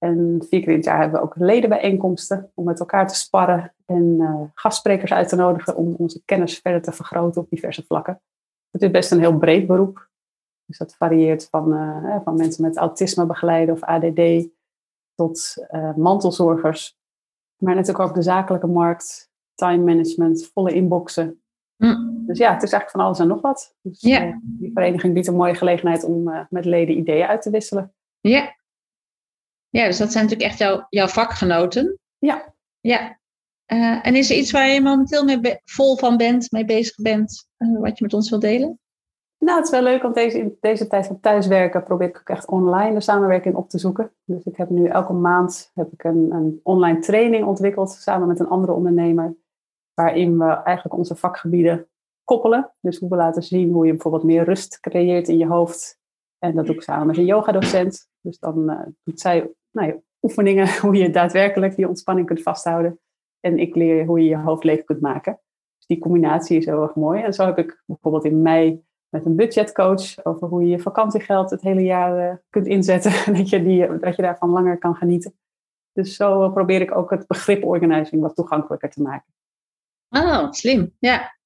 En 0.00 0.44
vier 0.48 0.60
keer 0.60 0.68
in 0.68 0.76
het 0.76 0.84
jaar 0.84 1.00
hebben 1.00 1.20
we 1.20 1.26
ook 1.26 1.36
ledenbijeenkomsten 1.36 2.50
om 2.54 2.64
met 2.64 2.80
elkaar 2.80 3.08
te 3.08 3.14
sparren 3.14 3.74
en 3.86 4.16
uh, 4.18 4.40
gastsprekers 4.54 5.12
uit 5.12 5.28
te 5.28 5.36
nodigen 5.36 5.76
om 5.76 5.94
onze 5.94 6.22
kennis 6.24 6.58
verder 6.58 6.82
te 6.82 6.92
vergroten 6.92 7.40
op 7.40 7.50
diverse 7.50 7.84
vlakken. 7.86 8.22
Het 8.70 8.82
is 8.82 8.90
best 8.90 9.12
een 9.12 9.18
heel 9.18 9.38
breed 9.38 9.66
beroep. 9.66 10.08
Dus 10.64 10.78
dat 10.78 10.94
varieert 10.94 11.48
van, 11.50 11.72
uh, 11.72 12.16
van 12.24 12.36
mensen 12.36 12.62
met 12.62 12.76
autisme 12.76 13.26
begeleiden 13.26 13.74
of 13.74 13.82
ADD 13.82 14.48
tot 15.14 15.66
uh, 15.70 15.94
mantelzorgers. 15.94 16.98
Maar 17.56 17.74
natuurlijk 17.74 18.08
ook 18.08 18.14
de 18.14 18.22
zakelijke 18.22 18.66
markt, 18.66 19.30
time 19.54 19.84
management, 19.84 20.50
volle 20.52 20.72
inboxen. 20.72 21.42
Mm. 21.76 22.26
Dus 22.26 22.38
ja, 22.38 22.52
het 22.52 22.62
is 22.62 22.72
eigenlijk 22.72 22.90
van 22.90 23.00
alles 23.00 23.18
en 23.18 23.26
nog 23.26 23.40
wat. 23.40 23.76
Dus 23.82 24.00
yeah. 24.00 24.36
die 24.42 24.70
vereniging 24.72 25.14
biedt 25.14 25.26
een 25.26 25.36
mooie 25.36 25.54
gelegenheid 25.54 26.04
om 26.04 26.46
met 26.50 26.64
leden 26.64 26.98
ideeën 26.98 27.26
uit 27.26 27.42
te 27.42 27.50
wisselen. 27.50 27.94
Ja, 28.20 28.54
ja, 29.70 29.86
dus 29.86 29.98
dat 29.98 30.12
zijn 30.12 30.24
natuurlijk 30.24 30.50
echt 30.50 30.58
jouw, 30.58 30.86
jouw 30.88 31.06
vakgenoten. 31.06 31.98
Ja. 32.18 32.54
Ja. 32.80 33.18
Uh, 33.72 34.06
en 34.06 34.16
is 34.16 34.30
er 34.30 34.36
iets 34.36 34.50
waar 34.50 34.68
je 34.68 34.80
momenteel 34.80 35.24
mee 35.24 35.60
vol 35.64 35.96
van 35.96 36.16
bent, 36.16 36.50
mee 36.50 36.64
bezig 36.64 36.96
bent, 36.96 37.48
uh, 37.58 37.80
wat 37.80 37.98
je 37.98 38.04
met 38.04 38.14
ons 38.14 38.30
wilt 38.30 38.42
delen? 38.42 38.78
Nou, 39.38 39.56
het 39.56 39.66
is 39.66 39.72
wel 39.72 39.82
leuk, 39.82 40.02
want 40.02 40.14
deze, 40.14 40.56
deze 40.60 40.86
tijd 40.86 41.06
van 41.06 41.20
thuiswerken 41.20 41.82
probeer 41.82 42.08
ik 42.08 42.18
ook 42.18 42.28
echt 42.28 42.46
online 42.46 42.94
de 42.94 43.00
samenwerking 43.00 43.54
op 43.54 43.68
te 43.68 43.78
zoeken. 43.78 44.12
Dus 44.24 44.44
ik 44.44 44.56
heb 44.56 44.70
nu 44.70 44.86
elke 44.86 45.12
maand 45.12 45.70
heb 45.74 45.92
ik 45.92 46.04
een, 46.04 46.32
een 46.32 46.60
online 46.62 46.98
training 46.98 47.46
ontwikkeld 47.46 47.90
samen 47.90 48.28
met 48.28 48.40
een 48.40 48.48
andere 48.48 48.72
ondernemer. 48.72 49.36
Waarin 49.94 50.38
we 50.38 50.44
eigenlijk 50.44 50.96
onze 50.96 51.14
vakgebieden 51.14 51.88
koppelen. 52.24 52.72
Dus 52.80 52.98
hoe 52.98 53.08
we 53.08 53.16
laten 53.16 53.42
zien 53.42 53.72
hoe 53.72 53.86
je 53.86 53.92
bijvoorbeeld 53.92 54.24
meer 54.24 54.44
rust 54.44 54.80
creëert 54.80 55.28
in 55.28 55.38
je 55.38 55.46
hoofd. 55.46 55.98
En 56.38 56.54
dat 56.54 56.66
doe 56.66 56.74
ik 56.74 56.82
samen 56.82 57.06
met 57.06 57.16
een 57.16 57.24
yogadocent. 57.24 58.08
Dus 58.20 58.38
dan 58.38 58.70
uh, 58.70 58.80
doet 59.04 59.20
zij 59.20 59.50
nou 59.72 59.88
ja, 59.88 60.00
oefeningen 60.22 60.76
hoe 60.82 60.94
je 60.94 61.10
daadwerkelijk 61.10 61.76
die 61.76 61.88
ontspanning 61.88 62.26
kunt 62.26 62.42
vasthouden. 62.42 63.00
En 63.40 63.58
ik 63.58 63.74
leer 63.74 64.06
hoe 64.06 64.20
je 64.20 64.28
je 64.28 64.36
hoofd 64.36 64.64
leeg 64.64 64.84
kunt 64.84 65.00
maken. 65.00 65.40
Dus 65.76 65.86
die 65.86 65.98
combinatie 65.98 66.56
is 66.56 66.64
heel 66.64 66.82
erg 66.82 66.94
mooi. 66.94 67.22
En 67.22 67.32
zo 67.32 67.44
heb 67.44 67.58
ik 67.58 67.82
bijvoorbeeld 67.86 68.24
in 68.24 68.42
mei 68.42 68.82
met 69.08 69.26
een 69.26 69.36
budgetcoach 69.36 70.24
over 70.24 70.48
hoe 70.48 70.62
je 70.62 70.68
je 70.68 70.78
vakantiegeld 70.78 71.50
het 71.50 71.62
hele 71.62 71.82
jaar 71.82 72.30
uh, 72.30 72.36
kunt 72.50 72.66
inzetten. 72.66 73.12
dat, 73.36 73.48
je 73.48 73.62
die, 73.62 73.98
dat 73.98 74.16
je 74.16 74.22
daarvan 74.22 74.50
langer 74.50 74.78
kan 74.78 74.94
genieten. 74.94 75.34
Dus 75.92 76.16
zo 76.16 76.50
probeer 76.50 76.80
ik 76.80 76.96
ook 76.96 77.10
het 77.10 77.26
begrip 77.26 77.64
organizing 77.64 78.22
wat 78.22 78.34
toegankelijker 78.34 78.90
te 78.90 79.02
maken. 79.02 79.34
Oh, 80.08 80.50
slim. 80.50 80.94
Ja. 80.98 81.38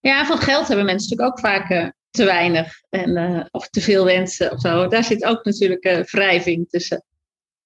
Ja, 0.00 0.24
van 0.24 0.38
geld 0.38 0.68
hebben 0.68 0.86
mensen 0.86 1.10
natuurlijk 1.10 1.38
ook 1.38 1.46
vaak 1.46 1.70
uh, 1.70 1.88
te 2.10 2.24
weinig 2.24 2.82
en, 2.88 3.16
uh, 3.16 3.44
of 3.50 3.68
te 3.68 3.80
veel 3.80 4.04
wensen 4.04 4.52
of 4.52 4.60
zo. 4.60 4.86
Daar 4.86 5.04
zit 5.04 5.24
ook 5.24 5.44
natuurlijk 5.44 5.84
uh, 5.84 6.02
wrijving 6.02 6.68
tussen 6.68 7.04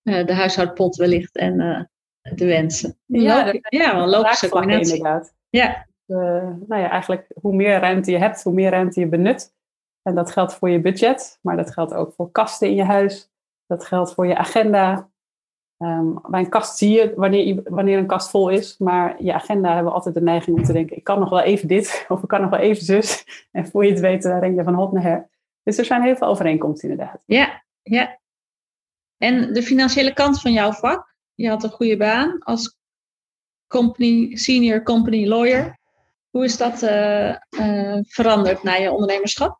de 0.05 0.35
huishoudpot 0.35 0.97
wellicht 0.97 1.37
en 1.37 1.89
de 2.35 2.47
wensen. 2.47 2.99
Ja, 3.07 3.45
Log 3.45 3.55
ja 3.69 3.97
wel 3.97 4.07
logische 4.07 4.49
combinatie. 4.49 4.97
Inderdaad. 4.97 5.35
Ja. 5.49 5.87
nou 6.07 6.77
ja, 6.77 6.91
eigenlijk 6.91 7.27
hoe 7.41 7.55
meer 7.55 7.81
ruimte 7.81 8.11
je 8.11 8.19
hebt, 8.19 8.43
hoe 8.43 8.53
meer 8.53 8.71
ruimte 8.71 9.01
je 9.01 9.07
benut. 9.07 9.53
En 10.03 10.15
dat 10.15 10.31
geldt 10.31 10.55
voor 10.55 10.71
je 10.71 10.81
budget, 10.81 11.39
maar 11.43 11.57
dat 11.57 11.73
geldt 11.73 11.95
ook 11.95 12.13
voor 12.13 12.31
kasten 12.31 12.69
in 12.69 12.75
je 12.75 12.85
huis. 12.85 13.31
Dat 13.67 13.85
geldt 13.85 14.15
voor 14.15 14.27
je 14.27 14.37
agenda. 14.37 15.09
Um, 15.79 16.21
bij 16.29 16.41
een 16.41 16.49
kast 16.49 16.79
zie 16.79 16.91
je 16.91 17.13
wanneer, 17.17 17.63
wanneer 17.65 17.99
een 17.99 18.07
kast 18.07 18.31
vol 18.31 18.49
is, 18.49 18.79
maar 18.79 19.23
je 19.23 19.33
agenda 19.33 19.69
hebben 19.69 19.87
we 19.87 19.97
altijd 19.97 20.15
de 20.15 20.21
neiging 20.21 20.57
om 20.57 20.65
te 20.65 20.73
denken: 20.73 20.97
ik 20.97 21.05
kan 21.05 21.19
nog 21.19 21.31
wel 21.31 21.41
even 21.41 21.69
dit, 21.69 22.05
of 22.09 22.23
ik 22.23 22.29
kan 22.29 22.41
nog 22.41 22.51
wel 22.51 22.61
even 22.61 22.85
zus. 22.85 23.25
En 23.53 23.67
voor 23.67 23.85
je 23.85 23.91
het 23.91 24.01
weet, 24.01 24.25
ren 24.25 24.55
je 24.55 24.63
van 24.63 24.75
hot 24.75 24.93
naar 24.93 25.03
her. 25.03 25.29
Dus 25.63 25.79
er 25.79 25.85
zijn 25.85 26.03
heel 26.03 26.17
veel 26.17 26.29
overeenkomsten 26.29 26.91
inderdaad. 26.91 27.23
Ja, 27.27 27.63
ja. 27.83 28.19
En 29.19 29.53
de 29.53 29.63
financiële 29.63 30.13
kant 30.13 30.41
van 30.41 30.53
jouw 30.53 30.73
vak? 30.73 31.15
Je 31.35 31.49
had 31.49 31.65
een 31.65 31.71
goede 31.71 31.97
baan 31.97 32.39
als 32.39 32.79
company, 33.67 34.37
senior 34.37 34.83
company 34.83 35.27
lawyer. 35.27 35.79
Hoe 36.31 36.45
is 36.45 36.57
dat 36.57 36.83
uh, 36.83 37.29
uh, 37.51 37.99
veranderd 38.03 38.63
na 38.63 38.75
je 38.75 38.91
ondernemerschap? 38.91 39.59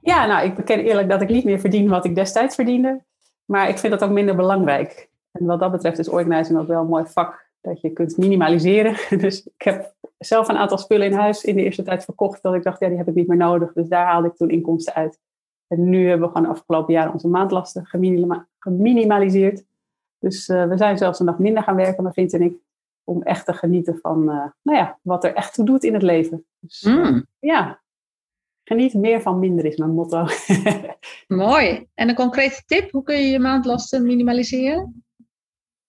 Ja, 0.00 0.26
nou, 0.26 0.46
ik 0.46 0.54
beken 0.54 0.84
eerlijk 0.84 1.08
dat 1.08 1.22
ik 1.22 1.28
niet 1.28 1.44
meer 1.44 1.60
verdien 1.60 1.88
wat 1.88 2.04
ik 2.04 2.14
destijds 2.14 2.54
verdiende. 2.54 3.04
Maar 3.44 3.68
ik 3.68 3.78
vind 3.78 3.92
dat 3.92 4.04
ook 4.04 4.14
minder 4.14 4.36
belangrijk. 4.36 5.08
En 5.32 5.46
wat 5.46 5.60
dat 5.60 5.70
betreft 5.70 5.98
is 5.98 6.08
organizing 6.08 6.58
ook 6.58 6.66
wel 6.66 6.80
een 6.80 6.88
mooi 6.88 7.04
vak 7.06 7.46
dat 7.60 7.80
je 7.80 7.90
kunt 7.90 8.16
minimaliseren. 8.16 8.96
Dus 9.22 9.46
ik 9.46 9.62
heb 9.62 9.94
zelf 10.18 10.48
een 10.48 10.56
aantal 10.56 10.78
spullen 10.78 11.06
in 11.06 11.12
huis 11.12 11.44
in 11.44 11.56
de 11.56 11.62
eerste 11.62 11.82
tijd 11.82 12.04
verkocht. 12.04 12.42
Dat 12.42 12.54
ik 12.54 12.62
dacht, 12.62 12.80
ja, 12.80 12.88
die 12.88 12.96
heb 12.96 13.08
ik 13.08 13.14
niet 13.14 13.28
meer 13.28 13.36
nodig. 13.36 13.72
Dus 13.72 13.88
daar 13.88 14.06
haalde 14.06 14.28
ik 14.28 14.36
toen 14.36 14.50
inkomsten 14.50 14.94
uit. 14.94 15.18
En 15.66 15.88
nu 15.88 16.08
hebben 16.08 16.26
we 16.26 16.34
gewoon 16.34 16.48
de 16.48 16.58
afgelopen 16.58 16.94
jaren 16.94 17.12
onze 17.12 17.28
maandlasten 17.28 17.86
geminimaliseerd. 18.66 19.64
Dus 20.18 20.48
uh, 20.48 20.68
we 20.68 20.76
zijn 20.76 20.98
zelfs 20.98 21.20
een 21.20 21.26
dag 21.26 21.38
minder 21.38 21.62
gaan 21.62 21.76
werken, 21.76 22.02
mijn 22.02 22.14
vriend 22.14 22.32
en 22.32 22.42
ik. 22.42 22.54
Om 23.04 23.22
echt 23.22 23.46
te 23.46 23.52
genieten 23.52 23.98
van 24.02 24.22
uh, 24.22 24.44
nou 24.62 24.78
ja, 24.78 24.98
wat 25.02 25.24
er 25.24 25.34
echt 25.34 25.54
toe 25.54 25.64
doet 25.64 25.84
in 25.84 25.92
het 25.92 26.02
leven. 26.02 26.46
Dus, 26.60 26.82
mm. 26.82 27.26
ja, 27.38 27.80
geniet 28.64 28.94
meer 28.94 29.20
van 29.20 29.38
minder 29.38 29.64
is 29.64 29.76
mijn 29.76 29.90
motto. 29.90 30.26
Mooi. 31.28 31.86
En 31.94 32.08
een 32.08 32.14
concrete 32.14 32.62
tip, 32.66 32.90
hoe 32.90 33.02
kun 33.02 33.16
je 33.16 33.26
je 33.26 33.38
maandlasten 33.38 34.02
minimaliseren? 34.02 35.04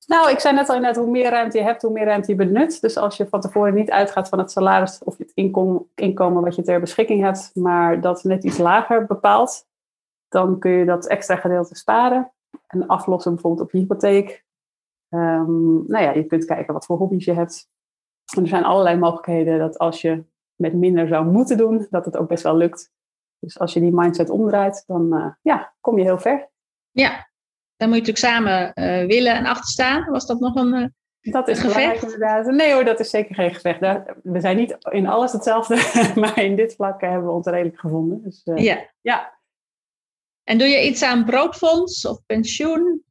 Nou, 0.05 0.31
ik 0.31 0.39
zei 0.39 0.55
net 0.55 0.69
al 0.69 0.75
inderdaad, 0.75 1.03
hoe 1.03 1.12
meer 1.12 1.29
ruimte 1.29 1.57
je 1.57 1.63
hebt, 1.63 1.81
hoe 1.81 1.91
meer 1.91 2.05
ruimte 2.05 2.31
je 2.31 2.38
benut. 2.38 2.81
Dus 2.81 2.98
als 2.98 3.17
je 3.17 3.27
van 3.27 3.41
tevoren 3.41 3.74
niet 3.74 3.91
uitgaat 3.91 4.29
van 4.29 4.39
het 4.39 4.51
salaris 4.51 5.03
of 5.03 5.17
het 5.17 5.31
inkom, 5.34 5.89
inkomen 5.96 6.43
wat 6.43 6.55
je 6.55 6.62
ter 6.62 6.79
beschikking 6.79 7.22
hebt, 7.22 7.51
maar 7.53 8.01
dat 8.01 8.24
net 8.24 8.43
iets 8.43 8.57
lager 8.57 9.05
bepaalt, 9.05 9.65
dan 10.27 10.60
kun 10.60 10.72
je 10.72 10.86
dat 10.86 11.07
extra 11.07 11.36
gedeelte 11.36 11.75
sparen 11.75 12.31
en 12.68 12.88
aflossen 12.88 13.34
bijvoorbeeld 13.34 13.64
op 13.64 13.72
je 13.72 13.78
hypotheek. 13.78 14.46
Um, 15.10 15.84
nou 15.88 16.04
ja, 16.04 16.12
je 16.14 16.26
kunt 16.26 16.46
kijken 16.46 16.74
wat 16.74 16.86
voor 16.86 16.98
hobby's 16.98 17.26
je 17.26 17.34
hebt. 17.34 17.70
En 18.36 18.42
er 18.42 18.48
zijn 18.48 18.64
allerlei 18.64 18.98
mogelijkheden 18.98 19.60
dat 19.60 19.78
als 19.78 20.02
je 20.02 20.24
met 20.56 20.74
minder 20.74 21.08
zou 21.08 21.26
moeten 21.26 21.58
doen, 21.58 21.88
dat 21.90 22.06
het 22.06 22.18
ook 22.18 22.28
best 22.28 22.44
wel 22.44 22.58
lukt. 22.58 22.92
Dus 23.40 23.60
als 23.60 23.74
je 23.74 23.80
die 23.80 23.96
mindset 23.96 24.30
omdraait, 24.30 24.84
dan 24.88 25.14
uh, 25.14 25.28
ja, 25.42 25.74
kom 25.82 25.98
je 25.98 26.04
heel 26.04 26.20
ver. 26.20 26.50
Ja, 26.92 27.30
dan 27.76 27.90
moet 27.90 28.06
je 28.06 28.12
natuurlijk 28.12 28.18
samen 28.18 28.72
uh, 28.76 29.08
willen 29.08 29.36
en 29.36 29.46
achterstaan. 29.46 30.06
Was 30.12 30.26
dat 30.26 30.40
nog 30.40 30.56
een 30.56 30.74
uh, 31.22 31.34
Dat 31.34 31.48
is 31.48 31.60
gevecht? 31.60 32.04
inderdaad. 32.04 32.46
Nee 32.46 32.74
hoor, 32.74 32.86
dat 32.86 33.00
is 33.00 33.10
zeker 33.10 33.36
geen 33.36 33.54
gevecht. 33.54 33.80
We 34.24 34.40
zijn 34.40 34.58
niet 34.58 34.78
in 34.90 35.08
alles 35.08 35.32
hetzelfde, 35.32 35.76
maar 36.22 36.44
in 36.44 36.56
dit 36.56 36.76
vlak 36.76 37.02
hebben 37.02 37.26
we 37.26 37.32
ons 37.32 37.48
redelijk 37.48 37.80
gevonden. 37.80 38.24
Dus, 38.24 38.42
uh, 38.46 38.58
ja. 38.58 38.90
ja. 39.02 39.37
En 40.48 40.58
doe 40.58 40.68
je 40.68 40.86
iets 40.88 41.04
aan 41.04 41.25
broodfonds 41.25 42.06
of 42.06 42.25
pensioen? 42.25 43.04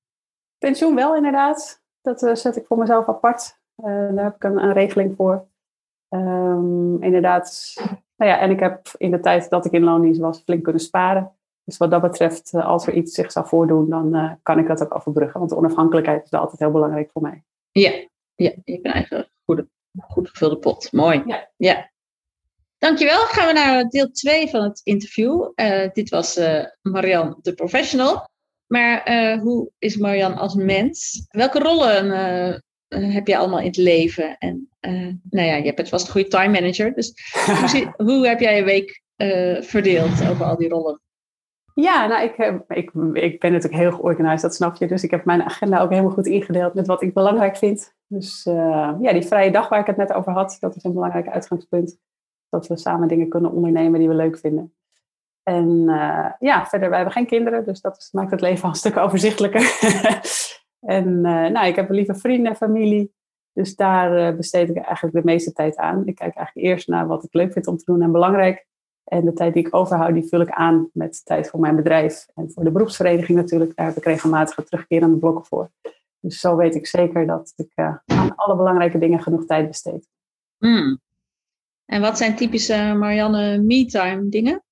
Pensioen 0.59 0.95
wel 0.95 1.17
inderdaad. 1.17 1.83
Dat 2.01 2.39
zet 2.39 2.57
ik 2.57 2.67
voor 2.67 2.79
mezelf 2.79 3.09
apart. 3.09 3.59
daar 3.77 4.25
heb 4.25 4.35
ik 4.35 4.45
een, 4.45 4.63
een 4.63 4.73
regeling 4.73 5.17
voor. 5.17 5.49
Um, 6.09 7.03
inderdaad. 7.03 7.75
Nou 8.17 8.31
ja, 8.31 8.39
en 8.39 8.51
ik 8.51 8.61
heb 8.61 8.89
in 8.97 9.11
de 9.11 9.21
tijd 9.21 9.51
dat 9.51 9.65
ik 9.65 9.73
in 9.73 9.85
loondienst 9.85 10.21
was 10.21 10.41
flink 10.41 10.63
kunnen 10.63 10.83
sparen. 10.83 11.37
Dus 11.65 11.77
wat 11.77 11.91
dat 11.91 12.03
betreft, 12.03 12.53
eh, 12.53 12.67
als 12.67 12.87
er 12.87 12.95
iets 12.95 13.15
zich 13.15 13.33
zou 13.33 13.47
voordoen, 13.47 13.91
dan 13.91 14.39
kan 14.43 14.59
ik 14.59 14.67
dat 14.67 14.83
ook 14.83 14.95
overbruggen. 14.95 15.39
Want 15.39 15.51
de 15.51 15.57
onafhankelijkheid 15.57 16.25
is 16.25 16.31
altijd 16.31 16.61
heel 16.61 16.71
belangrijk 16.71 17.11
voor 17.11 17.23
mij. 17.23 17.45
Ja, 17.71 18.07
ja 18.35 18.53
je 18.65 18.81
krijgt 18.81 19.13
een 19.13 19.29
goede, 19.45 19.69
goed 19.99 20.29
gevulde 20.29 20.59
pot. 20.59 20.93
Mooi. 20.93 21.23
Ja. 21.27 21.49
ja. 21.57 21.91
Dankjewel. 22.79 23.19
Gaan 23.19 23.47
we 23.47 23.53
naar 23.53 23.85
deel 23.89 24.11
2 24.11 24.49
van 24.49 24.63
het 24.63 24.81
interview. 24.85 25.53
Uh, 25.55 25.89
dit 25.93 26.09
was 26.09 26.41
Marian, 26.83 27.39
de 27.43 27.55
professional. 27.55 28.29
Maar 28.67 29.39
hoe 29.39 29.71
is 29.79 29.97
Marian 29.97 30.37
als 30.37 30.55
mens? 30.55 31.27
Welke 31.29 31.59
rollen 31.59 32.11
heb 32.89 33.27
je 33.27 33.37
allemaal 33.37 33.59
in 33.59 33.67
het 33.67 33.77
leven? 33.77 34.37
En 34.39 34.69
nou 35.31 35.47
ja, 35.47 35.57
je 35.57 35.75
bent 35.75 35.89
vast 35.89 36.07
een 36.07 36.13
goede 36.13 36.29
time 36.29 36.61
manager. 36.61 36.95
Dus 36.95 37.13
hoe, 37.73 37.95
hoe, 37.97 38.27
heb 38.27 38.41
jij 38.41 38.57
je 38.57 38.65
week 38.65 39.03
verdeeld 39.65 40.29
over 40.29 40.45
al 40.45 40.57
die 40.57 40.69
rollen? 40.69 41.01
Ja, 41.81 42.07
nou, 42.07 42.25
ik, 42.25 42.37
ik, 42.69 42.91
ik 43.13 43.41
ben 43.41 43.53
natuurlijk 43.53 43.83
heel 43.83 43.93
georganiseerd, 43.93 44.43
dat 44.43 44.55
snap 44.55 44.77
je. 44.77 44.87
Dus 44.87 45.03
ik 45.03 45.11
heb 45.11 45.25
mijn 45.25 45.43
agenda 45.43 45.81
ook 45.81 45.91
helemaal 45.91 46.11
goed 46.11 46.27
ingedeeld 46.27 46.75
met 46.75 46.87
wat 46.87 47.03
ik 47.03 47.15
belangrijk 47.15 47.57
vind. 47.57 47.95
Dus 48.07 48.47
uh, 48.47 48.95
ja, 49.01 49.13
die 49.13 49.27
vrije 49.27 49.51
dag 49.51 49.69
waar 49.69 49.81
ik 49.81 49.87
het 49.87 49.97
net 49.97 50.13
over 50.13 50.33
had, 50.33 50.57
dat 50.61 50.77
is 50.77 50.85
een 50.85 50.93
belangrijk 50.93 51.29
uitgangspunt. 51.29 51.99
Dat 52.49 52.67
we 52.67 52.77
samen 52.77 53.09
dingen 53.09 53.29
kunnen 53.29 53.53
ondernemen 53.53 53.99
die 53.99 54.09
we 54.09 54.15
leuk 54.15 54.39
vinden. 54.39 54.75
En 55.43 55.69
uh, 55.87 56.31
ja, 56.39 56.67
verder, 56.67 56.89
wij 56.89 56.99
hebben 56.99 57.15
geen 57.15 57.27
kinderen, 57.27 57.65
dus 57.65 57.81
dat 57.81 58.09
maakt 58.13 58.31
het 58.31 58.41
leven 58.41 58.69
een 58.69 58.75
stuk 58.75 58.97
overzichtelijker. 58.97 59.79
en 60.97 61.09
uh, 61.09 61.47
nou, 61.47 61.67
ik 61.67 61.77
heb 61.77 61.91
lieve 61.91 62.15
vrienden 62.15 62.51
en 62.51 62.57
familie. 62.57 63.15
Dus 63.53 63.77
daar 63.77 64.37
besteed 64.37 64.69
ik 64.69 64.77
eigenlijk 64.77 65.17
de 65.17 65.25
meeste 65.25 65.53
tijd 65.53 65.77
aan. 65.77 66.07
Ik 66.07 66.15
kijk 66.15 66.35
eigenlijk 66.35 66.67
eerst 66.67 66.89
naar 66.89 67.07
wat 67.07 67.25
ik 67.25 67.35
leuk 67.35 67.53
vind 67.53 67.67
om 67.67 67.77
te 67.77 67.85
doen 67.85 68.03
en 68.03 68.13
belangrijk. 68.13 68.67
En 69.05 69.25
de 69.25 69.33
tijd 69.33 69.55
die 69.55 69.67
ik 69.67 69.75
overhoud, 69.75 70.15
die 70.15 70.29
vul 70.29 70.41
ik 70.41 70.51
aan 70.51 70.91
met 70.93 71.25
tijd 71.25 71.49
voor 71.49 71.61
mijn 71.61 71.77
bedrijf. 71.77 72.27
En 72.35 72.51
voor 72.51 72.65
de 72.65 72.71
beroepsvereniging 72.71 73.39
natuurlijk, 73.39 73.77
daar 73.77 73.87
heb 73.87 73.97
ik 73.97 74.05
regelmatig 74.05 74.65
terugkerende 74.65 75.17
blokken 75.17 75.45
voor. 75.45 75.71
Dus 76.21 76.41
zo 76.41 76.57
weet 76.57 76.75
ik 76.75 76.87
zeker 76.87 77.27
dat 77.27 77.53
ik 77.57 77.73
aan 77.75 78.35
alle 78.35 78.57
belangrijke 78.57 78.99
dingen 78.99 79.23
genoeg 79.23 79.47
tijd 79.47 79.67
besteed. 79.67 80.09
Hmm. 80.59 81.01
En 81.87 82.01
wat 82.01 82.19
zijn 82.19 82.37
typische 82.37 82.95
Marianne 82.99 83.59
me-time 83.59 84.29
dingen? 84.29 84.63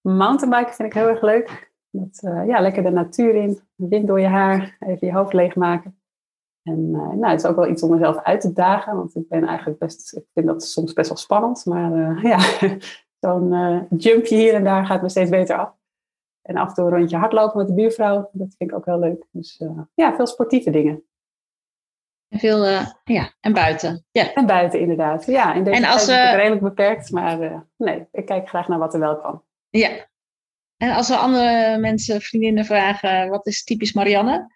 Mountainbiken 0.00 0.74
vind 0.74 0.88
ik 0.88 0.94
heel 0.94 1.08
erg 1.08 1.22
leuk. 1.22 1.72
Met, 1.90 2.22
uh, 2.24 2.46
ja, 2.46 2.60
lekker 2.60 2.82
de 2.82 2.90
natuur 2.90 3.34
in. 3.34 3.60
wind 3.74 4.06
door 4.06 4.20
je 4.20 4.26
haar, 4.26 4.76
even 4.80 5.06
je 5.06 5.12
hoofd 5.12 5.32
leegmaken. 5.32 5.96
En 6.62 6.78
uh, 6.78 7.12
nou, 7.12 7.26
het 7.26 7.40
is 7.40 7.46
ook 7.46 7.56
wel 7.56 7.68
iets 7.68 7.82
om 7.82 7.90
mezelf 7.90 8.22
uit 8.22 8.40
te 8.40 8.52
dagen, 8.52 8.96
want 8.96 9.14
ik 9.14 9.28
ben 9.28 9.44
eigenlijk 9.44 9.78
best, 9.78 10.16
ik 10.16 10.24
vind 10.32 10.46
dat 10.46 10.64
soms 10.64 10.92
best 10.92 11.08
wel 11.08 11.18
spannend, 11.18 11.64
maar 11.64 11.92
uh, 11.92 12.22
ja, 12.32 12.38
zo'n 13.20 13.86
jumpje 13.96 14.36
hier 14.36 14.54
en 14.54 14.64
daar 14.64 14.86
gaat 14.86 15.02
me 15.02 15.08
steeds 15.08 15.30
beter 15.30 15.56
af. 15.56 15.74
En 16.42 16.56
af 16.56 16.68
en 16.68 16.74
toe 16.74 16.84
een 16.84 16.96
rondje 16.96 17.16
hardlopen 17.16 17.58
met 17.58 17.66
de 17.66 17.74
buurvrouw, 17.74 18.30
dat 18.32 18.54
vind 18.58 18.70
ik 18.70 18.76
ook 18.76 18.84
heel 18.84 18.98
leuk. 18.98 19.26
Dus 19.30 19.60
ja, 19.94 20.14
veel 20.14 20.26
sportieve 20.26 20.70
dingen. 20.70 21.04
En 22.32 22.38
veel, 22.38 22.66
ja, 23.04 23.32
en 23.40 23.52
buiten. 23.52 24.04
Ja. 24.10 24.34
En 24.34 24.46
buiten 24.46 24.80
inderdaad. 24.80 25.26
Ja, 25.26 25.54
in 25.54 25.64
deze 25.64 25.76
en 25.76 25.84
als, 25.84 26.04
tijd 26.04 26.18
is 26.18 26.30
het 26.30 26.36
redelijk 26.36 26.62
beperkt, 26.62 27.10
maar 27.10 27.66
nee, 27.76 28.06
ik 28.12 28.26
kijk 28.26 28.48
graag 28.48 28.68
naar 28.68 28.78
wat 28.78 28.94
er 28.94 29.00
wel 29.00 29.20
kan. 29.20 29.42
Ja. 29.68 29.90
En 30.76 30.94
als 30.94 31.10
er 31.10 31.16
andere 31.16 31.78
mensen, 31.78 32.20
vriendinnen 32.20 32.64
vragen, 32.64 33.28
wat 33.28 33.46
is 33.46 33.64
typisch 33.64 33.92
Marianne? 33.92 34.50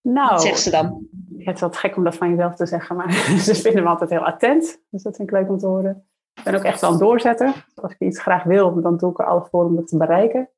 Nou, 0.00 0.30
wat 0.30 0.42
zegt 0.42 0.60
ze 0.60 0.70
dan? 0.70 1.06
Het 1.38 1.54
is 1.54 1.60
wat 1.60 1.76
gek 1.76 1.96
om 1.96 2.04
dat 2.04 2.16
van 2.16 2.30
jezelf 2.30 2.54
te 2.54 2.66
zeggen, 2.66 2.96
maar 2.96 3.12
ze 3.46 3.54
vinden 3.54 3.82
me 3.82 3.88
altijd 3.88 4.10
heel 4.10 4.26
attent. 4.26 4.82
Dus 4.90 5.02
dat 5.02 5.16
vind 5.16 5.28
ik 5.30 5.34
leuk 5.34 5.48
om 5.48 5.58
te 5.58 5.66
horen. 5.66 6.08
Ik 6.34 6.44
ben 6.44 6.54
ook 6.54 6.64
echt 6.64 6.80
wel 6.80 6.92
een 6.92 6.98
doorzetter. 6.98 7.66
Als 7.74 7.92
ik 7.92 8.00
iets 8.00 8.20
graag 8.20 8.42
wil, 8.42 8.80
dan 8.80 8.96
doe 8.96 9.10
ik 9.10 9.18
er 9.18 9.26
alles 9.26 9.48
voor 9.50 9.64
om 9.64 9.76
het 9.76 9.88
te 9.88 9.96
bereiken. 9.96 10.50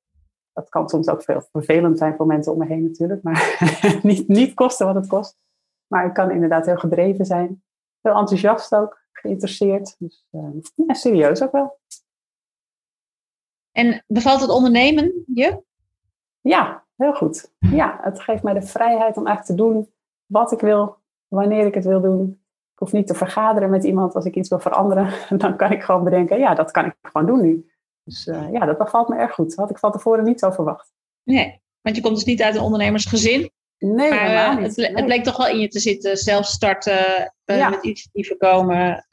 Dat 0.52 0.68
kan 0.68 0.88
soms 0.88 1.08
ook 1.08 1.22
veel 1.22 1.42
vervelend 1.52 1.98
zijn 1.98 2.16
voor 2.16 2.26
mensen 2.26 2.52
om 2.52 2.58
me 2.58 2.66
heen 2.66 2.82
natuurlijk, 2.82 3.22
maar 3.22 3.58
niet, 4.02 4.28
niet 4.28 4.54
kosten 4.54 4.86
wat 4.86 4.94
het 4.94 5.06
kost. 5.06 5.38
Maar 5.92 6.06
ik 6.06 6.14
kan 6.14 6.30
inderdaad 6.30 6.66
heel 6.66 6.76
gedreven 6.76 7.24
zijn. 7.24 7.62
Heel 8.00 8.16
enthousiast 8.16 8.74
ook, 8.74 9.04
geïnteresseerd. 9.12 9.96
Dus 9.98 10.26
uh, 10.30 10.60
ja, 10.74 10.94
serieus 10.94 11.42
ook 11.42 11.52
wel. 11.52 11.78
En 13.72 14.04
bevalt 14.06 14.40
het 14.40 14.50
ondernemen 14.50 15.24
je? 15.34 15.62
Ja, 16.40 16.84
heel 16.96 17.14
goed. 17.14 17.52
Ja, 17.58 17.98
het 18.02 18.20
geeft 18.20 18.42
mij 18.42 18.54
de 18.54 18.62
vrijheid 18.62 19.16
om 19.16 19.26
echt 19.26 19.46
te 19.46 19.54
doen 19.54 19.92
wat 20.26 20.52
ik 20.52 20.60
wil, 20.60 20.96
wanneer 21.28 21.66
ik 21.66 21.74
het 21.74 21.84
wil 21.84 22.00
doen. 22.00 22.30
Ik 22.72 22.78
hoef 22.78 22.92
niet 22.92 23.06
te 23.06 23.14
vergaderen 23.14 23.70
met 23.70 23.84
iemand 23.84 24.14
als 24.14 24.24
ik 24.24 24.36
iets 24.36 24.48
wil 24.48 24.60
veranderen. 24.60 25.12
Dan 25.38 25.56
kan 25.56 25.72
ik 25.72 25.82
gewoon 25.82 26.04
bedenken, 26.04 26.38
ja, 26.38 26.54
dat 26.54 26.70
kan 26.70 26.84
ik 26.84 26.96
gewoon 27.02 27.26
doen 27.26 27.40
nu. 27.40 27.70
Dus 28.04 28.26
uh, 28.26 28.52
ja, 28.52 28.66
dat 28.66 28.78
bevalt 28.78 29.08
me 29.08 29.16
erg 29.16 29.34
goed. 29.34 29.48
Dat 29.48 29.56
had 29.56 29.70
ik 29.70 29.78
van 29.78 29.92
tevoren 29.92 30.24
niet 30.24 30.40
zo 30.40 30.50
verwacht. 30.50 30.92
Nee, 31.22 31.60
want 31.80 31.96
je 31.96 32.02
komt 32.02 32.14
dus 32.14 32.24
niet 32.24 32.42
uit 32.42 32.54
een 32.54 32.62
ondernemersgezin. 32.62 33.50
Nee, 33.82 34.10
maar, 34.10 34.30
uh, 34.30 34.56
niet. 34.56 34.76
Het, 34.76 34.94
het, 34.94 35.04
bleek 35.04 35.24
toch 35.24 35.36
wel 35.36 35.48
in 35.48 35.58
je 35.58 35.68
te 35.68 35.78
zitten. 35.78 36.16
Zelf 36.16 36.46
starten, 36.46 37.32
uh, 37.44 37.70
met 37.70 37.82
initiatieven 37.82 38.36
komen. 38.36 39.06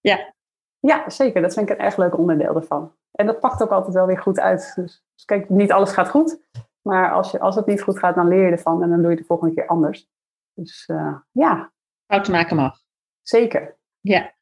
ja. 0.00 0.34
ja, 0.80 1.10
zeker. 1.10 1.42
Dat 1.42 1.54
vind 1.54 1.70
ik 1.70 1.78
een 1.78 1.84
erg 1.84 1.96
leuk 1.96 2.18
onderdeel 2.18 2.54
ervan. 2.54 2.96
En 3.10 3.26
dat 3.26 3.40
pakt 3.40 3.62
ook 3.62 3.70
altijd 3.70 3.94
wel 3.94 4.06
weer 4.06 4.18
goed 4.18 4.40
uit. 4.40 4.72
Dus, 4.74 5.02
dus 5.14 5.24
kijk, 5.24 5.48
niet 5.48 5.72
alles 5.72 5.92
gaat 5.92 6.08
goed. 6.08 6.40
Maar 6.82 7.12
als, 7.12 7.30
je, 7.30 7.40
als 7.40 7.54
het 7.54 7.66
niet 7.66 7.82
goed 7.82 7.98
gaat, 7.98 8.14
dan 8.14 8.28
leer 8.28 8.44
je 8.44 8.50
ervan 8.50 8.82
en 8.82 8.88
dan 8.88 8.98
doe 8.98 9.10
je 9.10 9.16
het 9.16 9.18
de 9.18 9.24
volgende 9.24 9.54
keer 9.54 9.66
anders. 9.66 10.08
Dus 10.54 10.88
uh, 10.88 11.16
ja. 11.32 11.72
Fouten 12.06 12.32
maken 12.32 12.56
mag. 12.56 12.80
Zeker. 13.22 13.78
Ja. 14.00 14.34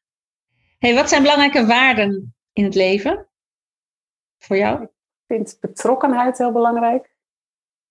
Hey, 0.77 0.95
wat 0.95 1.09
zijn 1.09 1.21
belangrijke 1.21 1.65
waarden 1.65 2.35
in 2.53 2.63
het 2.63 2.75
leven 2.75 3.27
voor 4.37 4.57
jou? 4.57 4.83
Ik 4.83 4.89
vind 5.25 5.57
betrokkenheid 5.59 6.37
heel 6.37 6.51
belangrijk. 6.51 7.15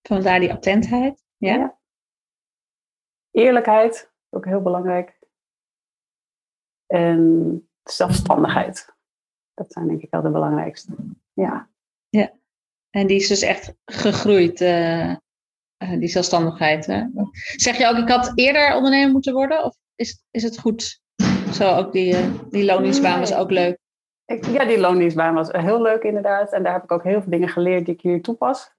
Vandaar 0.03 0.41
die 0.41 0.53
attentheid. 0.53 1.25
Ja. 1.37 1.55
ja. 1.55 1.76
Eerlijkheid, 3.37 4.13
ook 4.31 4.45
heel 4.45 4.63
belangrijk. 4.63 5.19
En 6.87 7.69
zelfstandigheid. 7.83 8.95
Dat 9.55 9.73
zijn 9.73 9.89
denk 9.89 10.03
ik 10.03 10.11
wel 10.11 10.23
de 10.23 10.31
belangrijkste. 10.31 10.93
Ja. 11.33 11.69
Ja. 12.09 12.33
En 12.91 13.07
die 13.07 13.17
is 13.17 13.29
dus 13.29 13.43
echt 13.43 13.75
gegroeid, 13.85 14.61
uh, 14.61 15.15
die 15.99 16.09
zelfstandigheid. 16.09 16.87
Hè? 16.87 17.05
Zeg 17.57 17.79
je 17.79 17.87
ook, 17.87 17.97
ik 17.97 18.09
had 18.09 18.33
eerder 18.35 18.75
ondernemer 18.75 19.13
moeten 19.13 19.33
worden? 19.33 19.65
Of 19.65 19.77
is, 19.95 20.25
is 20.31 20.43
het 20.43 20.59
goed? 20.59 21.01
Zo, 21.53 21.77
ook 21.77 21.93
die, 21.93 22.13
uh, 22.13 22.41
die 22.51 22.65
loningsbaan 22.65 23.21
was 23.21 23.35
ook 23.35 23.51
leuk. 23.51 23.79
ja, 24.27 24.65
die 24.65 24.81
loningsbaan 24.81 25.35
was 25.35 25.53
heel 25.53 25.83
leuk 25.83 26.03
inderdaad. 26.03 26.53
En 26.53 26.63
daar 26.63 26.73
heb 26.73 26.83
ik 26.83 26.93
ook 26.93 27.05
heel 27.05 27.23
veel 27.23 27.31
dingen 27.31 27.49
geleerd 27.49 27.85
die 27.85 27.95
ik 27.95 28.01
hier 28.01 28.23
toepas. 28.23 28.76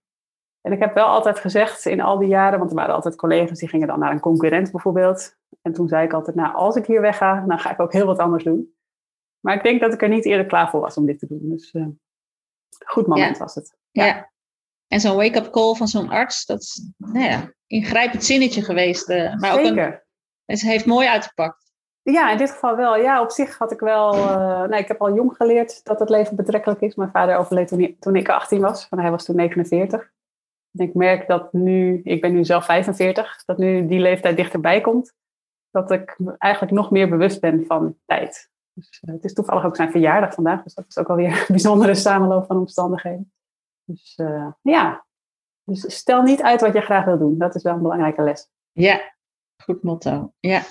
En 0.68 0.74
ik 0.74 0.80
heb 0.80 0.94
wel 0.94 1.08
altijd 1.08 1.40
gezegd 1.40 1.86
in 1.86 2.02
al 2.02 2.18
die 2.18 2.28
jaren, 2.28 2.60
want 2.60 2.70
er 2.70 2.76
waren 2.76 2.96
altijd 2.96 3.16
collega's 3.16 3.60
die 3.60 3.70
gingen 3.70 3.88
dan 3.88 4.00
naar 4.00 4.12
een 4.12 4.20
concurrent 4.20 4.72
bijvoorbeeld. 4.72 5.36
En 5.62 5.74
toen 5.74 5.88
zei 5.88 6.06
ik 6.06 6.14
altijd, 6.14 6.36
nou 6.36 6.56
als 6.56 6.76
ik 6.76 6.86
hier 6.86 7.02
wegga, 7.02 7.44
dan 7.48 7.60
ga 7.60 7.72
ik 7.72 7.80
ook 7.80 7.94
heel 7.94 8.06
wat 8.06 8.18
anders 8.18 8.44
doen. 8.44 8.76
Maar 9.40 9.56
ik 9.56 9.64
denk 9.64 9.82
dat 9.82 9.94
ik 9.94 10.02
er 10.02 10.10
niet 10.10 10.26
eerder 10.26 10.46
klaar 10.46 10.70
voor 10.70 10.80
was 10.80 10.98
om 10.98 11.06
dit 11.06 11.20
te 11.20 11.28
doen. 11.28 11.50
Dus 11.50 11.74
uh, 11.74 11.86
goed 12.86 13.08
moment 13.08 13.38
was 13.38 13.56
het. 13.56 13.78
Ja. 13.92 14.32
En 14.88 15.00
zo'n 15.00 15.16
wake-up 15.16 15.52
call 15.52 15.76
van 15.76 15.88
zo'n 15.88 16.10
arts, 16.10 16.46
dat 16.46 16.62
is 16.62 16.92
nou 16.98 17.26
ja, 17.26 17.54
ingrijpend 17.68 18.24
zinnetje 18.24 18.64
geweest. 18.64 19.10
Uh, 19.10 19.36
maar 19.36 19.54
Zeker. 19.54 19.88
Ook 19.88 19.94
een, 19.94 20.00
het 20.46 20.62
heeft 20.62 20.86
mooi 20.86 21.08
uitgepakt. 21.08 21.72
Ja, 22.02 22.32
in 22.32 22.38
dit 22.38 22.52
geval 22.52 22.76
wel. 22.76 22.98
Ja, 22.98 23.22
op 23.22 23.32
zich 23.32 23.58
had 23.58 23.72
ik 23.72 23.80
wel. 23.80 24.16
Uh, 24.16 24.64
nee, 24.64 24.80
ik 24.80 24.88
heb 24.88 25.02
al 25.02 25.14
jong 25.14 25.36
geleerd 25.36 25.84
dat 25.84 26.00
het 26.00 26.10
leven 26.10 26.36
betrekkelijk 26.36 26.82
is. 26.82 26.96
Mijn 26.96 27.12
vader 27.12 27.38
overleed 27.38 27.68
toen, 27.68 27.96
toen 28.00 28.16
ik 28.16 28.30
18 28.30 28.62
was, 28.62 28.90
want 28.90 29.02
hij 29.02 29.12
was 29.12 29.26
toen 29.26 29.36
49. 29.36 30.16
En 30.78 30.88
ik 30.88 30.94
merk 30.94 31.28
dat 31.28 31.54
nu, 31.54 32.02
ik 32.04 32.22
ben 32.22 32.34
nu 32.34 32.46
zelf 32.46 32.66
45, 32.66 33.44
dat 33.46 33.58
nu 33.58 33.88
die 33.88 34.00
leeftijd 34.00 34.38
dichterbij 34.38 34.82
komt. 34.82 35.14
Dat 35.72 35.92
ik 35.92 36.20
eigenlijk 36.38 36.74
nog 36.74 36.92
meer 36.92 37.10
bewust 37.10 37.42
ben 37.42 37.66
van 37.66 37.98
tijd. 38.06 38.50
Dus, 38.74 39.02
uh, 39.08 39.14
het 39.14 39.24
is 39.24 39.34
toevallig 39.34 39.66
ook 39.66 39.76
zijn 39.76 39.92
verjaardag 39.92 40.34
vandaag, 40.34 40.64
dus 40.64 40.74
dat 40.74 40.86
is 40.88 40.98
ook 40.98 41.10
alweer 41.10 41.32
een 41.40 41.46
bijzondere 41.48 41.96
samenloop 41.96 42.46
van 42.46 42.58
omstandigheden. 42.58 43.32
Dus 43.84 44.18
uh, 44.22 44.52
ja, 44.62 45.06
dus 45.64 45.96
stel 45.96 46.22
niet 46.22 46.42
uit 46.42 46.62
wat 46.62 46.74
je 46.74 46.82
graag 46.82 47.06
wil 47.06 47.18
doen. 47.18 47.38
Dat 47.38 47.56
is 47.56 47.64
wel 47.64 47.74
een 47.74 47.82
belangrijke 47.82 48.22
les. 48.22 48.50
Ja, 48.72 49.14
goed 49.64 49.84
motto. 49.84 50.34
Ja. 50.40 50.62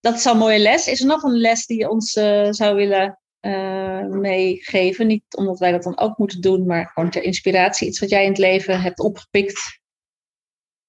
Dat 0.00 0.14
is 0.14 0.26
al 0.26 0.32
een 0.32 0.38
mooie 0.38 0.58
les. 0.58 0.88
Is 0.88 1.00
er 1.00 1.06
nog 1.06 1.22
een 1.22 1.36
les 1.36 1.66
die 1.66 1.78
je 1.78 1.90
ons 1.90 2.16
uh, 2.16 2.48
zou 2.50 2.74
willen 2.74 3.20
uh, 3.40 4.06
meegeven? 4.06 5.06
Niet 5.06 5.36
omdat 5.36 5.58
wij 5.58 5.72
dat 5.72 5.82
dan 5.82 5.98
ook 5.98 6.18
moeten 6.18 6.40
doen, 6.40 6.66
maar 6.66 6.90
gewoon 6.94 7.10
ter 7.10 7.22
inspiratie. 7.22 7.88
Iets 7.88 8.00
wat 8.00 8.10
jij 8.10 8.22
in 8.22 8.28
het 8.28 8.38
leven 8.38 8.80
hebt 8.80 9.00
opgepikt. 9.00 9.80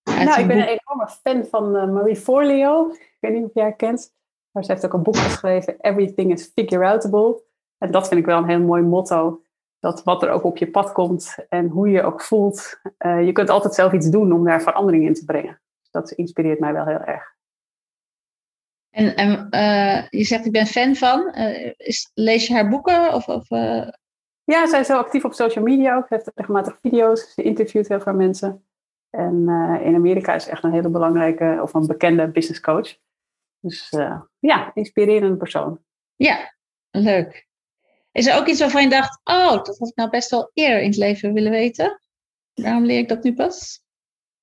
Nou, 0.03 0.41
ik 0.41 0.47
ben 0.47 0.57
een 0.57 0.79
enorme 0.79 1.07
fan 1.21 1.45
van 1.45 1.93
Marie 1.93 2.15
Forleo. 2.15 2.89
Ik 2.91 3.17
weet 3.19 3.33
niet 3.33 3.43
of 3.43 3.53
jij 3.53 3.63
haar 3.63 3.75
kent. 3.75 4.13
Maar 4.51 4.63
ze 4.63 4.71
heeft 4.71 4.85
ook 4.85 4.93
een 4.93 5.03
boek 5.03 5.17
geschreven, 5.17 5.75
Everything 5.79 6.31
is 6.31 6.51
Figure-outable. 6.55 7.43
En 7.77 7.91
dat 7.91 8.07
vind 8.07 8.19
ik 8.19 8.25
wel 8.25 8.37
een 8.37 8.49
heel 8.49 8.59
mooi 8.59 8.81
motto 8.81 9.41
dat 9.81 10.03
wat 10.03 10.23
er 10.23 10.29
ook 10.29 10.43
op 10.43 10.57
je 10.57 10.71
pad 10.71 10.91
komt 10.91 11.35
en 11.49 11.67
hoe 11.67 11.89
je 11.89 12.03
ook 12.03 12.21
voelt, 12.21 12.79
uh, 12.99 13.25
je 13.25 13.31
kunt 13.31 13.49
altijd 13.49 13.73
zelf 13.73 13.93
iets 13.93 14.09
doen 14.09 14.31
om 14.31 14.43
daar 14.43 14.61
verandering 14.61 15.05
in 15.05 15.13
te 15.13 15.25
brengen. 15.25 15.61
Dus 15.81 15.91
dat 15.91 16.11
inspireert 16.11 16.59
mij 16.59 16.73
wel 16.73 16.85
heel 16.85 16.99
erg. 16.99 17.30
En, 18.91 19.15
en 19.15 19.47
uh, 19.51 20.07
je 20.09 20.23
zegt, 20.23 20.45
ik 20.45 20.51
ben 20.51 20.65
fan 20.65 20.95
van. 20.95 21.33
Uh, 21.37 21.71
is, 21.77 22.11
lees 22.13 22.47
je 22.47 22.53
haar 22.53 22.69
boeken? 22.69 23.13
Of, 23.13 23.27
of 23.27 23.49
Ja, 24.43 24.67
zij 24.67 24.79
is 24.79 24.87
heel 24.87 24.97
actief 24.97 25.25
op 25.25 25.33
social 25.33 25.63
media 25.63 25.95
ook. 25.95 26.07
Ze 26.07 26.13
heeft 26.13 26.31
regelmatig 26.35 26.77
video's. 26.81 27.33
Ze 27.33 27.43
interviewt 27.43 27.87
heel 27.87 28.01
veel 28.01 28.13
mensen. 28.13 28.65
En 29.09 29.33
in 29.83 29.95
Amerika 29.95 30.33
is 30.33 30.43
ze 30.43 30.49
echt 30.49 30.63
een 30.63 30.71
hele 30.71 30.89
belangrijke 30.89 31.59
of 31.61 31.73
een 31.73 31.87
bekende 31.87 32.27
business 32.27 32.61
coach. 32.61 32.97
Dus 33.59 33.89
ja, 34.39 34.71
inspirerende 34.73 35.37
persoon. 35.37 35.79
Ja, 36.15 36.53
leuk. 36.91 37.47
Is 38.11 38.27
er 38.27 38.37
ook 38.37 38.47
iets 38.47 38.59
waarvan 38.59 38.83
je 38.83 38.89
dacht, 38.89 39.19
oh, 39.23 39.51
dat 39.51 39.77
had 39.77 39.89
ik 39.89 39.95
nou 39.95 40.09
best 40.09 40.29
wel 40.29 40.51
eerder 40.53 40.81
in 40.81 40.87
het 40.87 40.97
leven 40.97 41.33
willen 41.33 41.51
weten? 41.51 42.01
Waarom 42.53 42.85
leer 42.85 42.99
ik 42.99 43.09
dat 43.09 43.23
nu 43.23 43.33
pas? 43.33 43.83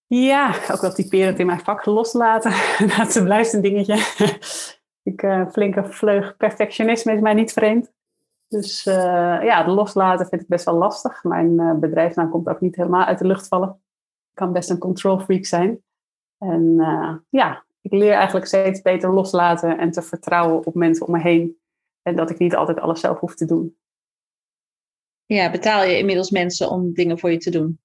Ja, 0.08 0.54
ook 0.70 0.80
wel 0.80 0.92
typerend 0.92 1.38
in 1.38 1.46
mijn 1.46 1.60
vak 1.60 1.84
loslaten. 1.84 2.52
dat 2.96 3.24
blijft 3.24 3.52
een 3.52 3.60
dingetje. 3.60 3.94
ik, 5.12 5.22
uh, 5.22 5.48
flinke 5.50 5.84
vleug 5.84 6.36
perfectionisme 6.36 7.12
is 7.12 7.20
mij 7.20 7.34
niet 7.34 7.52
vreemd. 7.52 7.92
Dus 8.48 8.86
uh, 8.86 8.94
ja, 9.42 9.58
het 9.58 9.66
loslaten 9.66 10.26
vind 10.26 10.42
ik 10.42 10.48
best 10.48 10.64
wel 10.64 10.74
lastig. 10.74 11.24
Mijn 11.24 11.60
uh, 11.60 11.74
bedrijfsnaam 11.74 12.30
komt 12.30 12.48
ook 12.48 12.60
niet 12.60 12.76
helemaal 12.76 13.04
uit 13.04 13.18
de 13.18 13.26
lucht 13.26 13.48
vallen. 13.48 13.68
Ik 14.30 14.34
kan 14.34 14.52
best 14.52 14.70
een 14.70 14.78
control 14.78 15.18
freak 15.18 15.44
zijn. 15.44 15.82
En 16.38 16.76
ja, 17.28 17.64
ik 17.80 17.92
leer 17.92 18.12
eigenlijk 18.12 18.46
steeds 18.46 18.82
beter 18.82 19.12
loslaten 19.12 19.78
en 19.78 19.90
te 19.90 20.02
vertrouwen 20.02 20.66
op 20.66 20.74
mensen 20.74 21.06
om 21.06 21.12
me 21.12 21.20
heen 21.20 21.58
en 22.02 22.16
dat 22.16 22.30
ik 22.30 22.38
niet 22.38 22.54
altijd 22.54 22.80
alles 22.80 23.00
zelf 23.00 23.18
hoef 23.18 23.34
te 23.34 23.44
doen. 23.44 23.76
Ja, 25.26 25.50
betaal 25.50 25.84
je 25.84 25.98
inmiddels 25.98 26.30
mensen 26.30 26.70
om 26.70 26.92
dingen 26.92 27.18
voor 27.18 27.30
je 27.30 27.38
te 27.38 27.50
doen? 27.50 27.80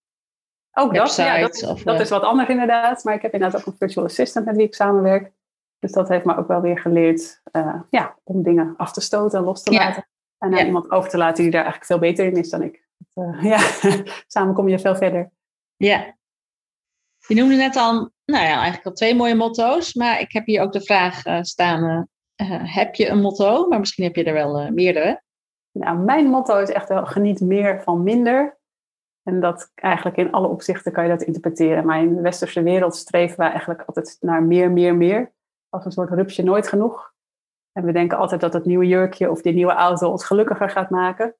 Ook 0.73 0.95
dat, 0.95 1.15
ja, 1.15 1.39
dat, 1.39 1.63
of, 1.67 1.83
dat 1.83 1.99
is 1.99 2.09
wat 2.09 2.21
anders 2.21 2.49
inderdaad. 2.49 3.03
Maar 3.03 3.13
ik 3.13 3.21
heb 3.21 3.33
inderdaad 3.33 3.59
ook 3.59 3.65
een 3.65 3.77
virtual 3.77 4.05
assistant 4.05 4.45
met 4.45 4.55
wie 4.55 4.65
ik 4.65 4.75
samenwerk. 4.75 5.31
Dus 5.79 5.91
dat 5.91 6.09
heeft 6.09 6.25
me 6.25 6.37
ook 6.37 6.47
wel 6.47 6.61
weer 6.61 6.79
geleerd 6.79 7.41
uh, 7.51 7.81
ja, 7.89 8.15
om 8.23 8.43
dingen 8.43 8.73
af 8.77 8.91
te 8.91 9.01
stoten 9.01 9.39
en 9.39 9.45
los 9.45 9.63
te 9.63 9.71
laten. 9.71 10.07
En 10.37 10.49
naar 10.49 10.65
iemand 10.65 10.91
over 10.91 11.09
te 11.09 11.17
laten 11.17 11.43
die 11.43 11.51
daar 11.51 11.63
eigenlijk 11.63 11.91
veel 11.91 11.99
beter 11.99 12.25
in 12.25 12.37
is 12.37 12.49
dan 12.49 12.61
ik. 12.61 12.83
Uh, 13.15 13.43
ja, 13.51 13.59
samen 14.27 14.53
kom 14.53 14.67
je 14.67 14.79
veel 14.79 14.95
verder. 14.95 15.31
Ja. 15.75 16.15
Je 17.27 17.35
noemde 17.35 17.55
net 17.55 17.75
al, 17.75 17.93
nou 18.25 18.43
ja, 18.43 18.55
eigenlijk 18.55 18.85
al 18.85 18.93
twee 18.93 19.15
mooie 19.15 19.35
motto's. 19.35 19.93
Maar 19.93 20.19
ik 20.19 20.31
heb 20.31 20.45
hier 20.45 20.61
ook 20.61 20.71
de 20.71 20.81
vraag 20.81 21.25
uh, 21.25 21.41
staan 21.41 22.07
heb 22.63 22.95
je 22.95 23.07
een 23.07 23.21
motto, 23.21 23.67
maar 23.67 23.79
misschien 23.79 24.03
heb 24.03 24.15
je 24.15 24.23
er 24.23 24.33
wel 24.33 24.71
meerdere. 24.71 25.21
Nou, 25.71 25.97
mijn 25.97 26.25
motto 26.25 26.57
is 26.57 26.69
echt 26.69 26.89
wel 26.89 27.05
geniet 27.05 27.41
meer 27.41 27.81
van 27.83 28.03
minder. 28.03 28.57
En 29.23 29.39
dat 29.39 29.71
eigenlijk 29.75 30.17
in 30.17 30.31
alle 30.31 30.47
opzichten 30.47 30.91
kan 30.91 31.03
je 31.03 31.09
dat 31.09 31.21
interpreteren. 31.21 31.85
Maar 31.85 31.99
in 31.99 32.15
de 32.15 32.21
westerse 32.21 32.63
wereld 32.63 32.95
streven 32.95 33.37
we 33.37 33.43
eigenlijk 33.43 33.81
altijd 33.81 34.17
naar 34.19 34.43
meer, 34.43 34.71
meer, 34.71 34.95
meer. 34.95 35.31
Als 35.69 35.85
een 35.85 35.91
soort 35.91 36.09
rupsje 36.09 36.43
nooit 36.43 36.67
genoeg. 36.67 37.13
En 37.71 37.85
we 37.85 37.91
denken 37.91 38.17
altijd 38.17 38.41
dat 38.41 38.53
het 38.53 38.65
nieuwe 38.65 38.87
jurkje 38.87 39.31
of 39.31 39.41
die 39.41 39.53
nieuwe 39.53 39.71
auto 39.71 40.09
ons 40.09 40.25
gelukkiger 40.25 40.69
gaat 40.69 40.89
maken. 40.89 41.35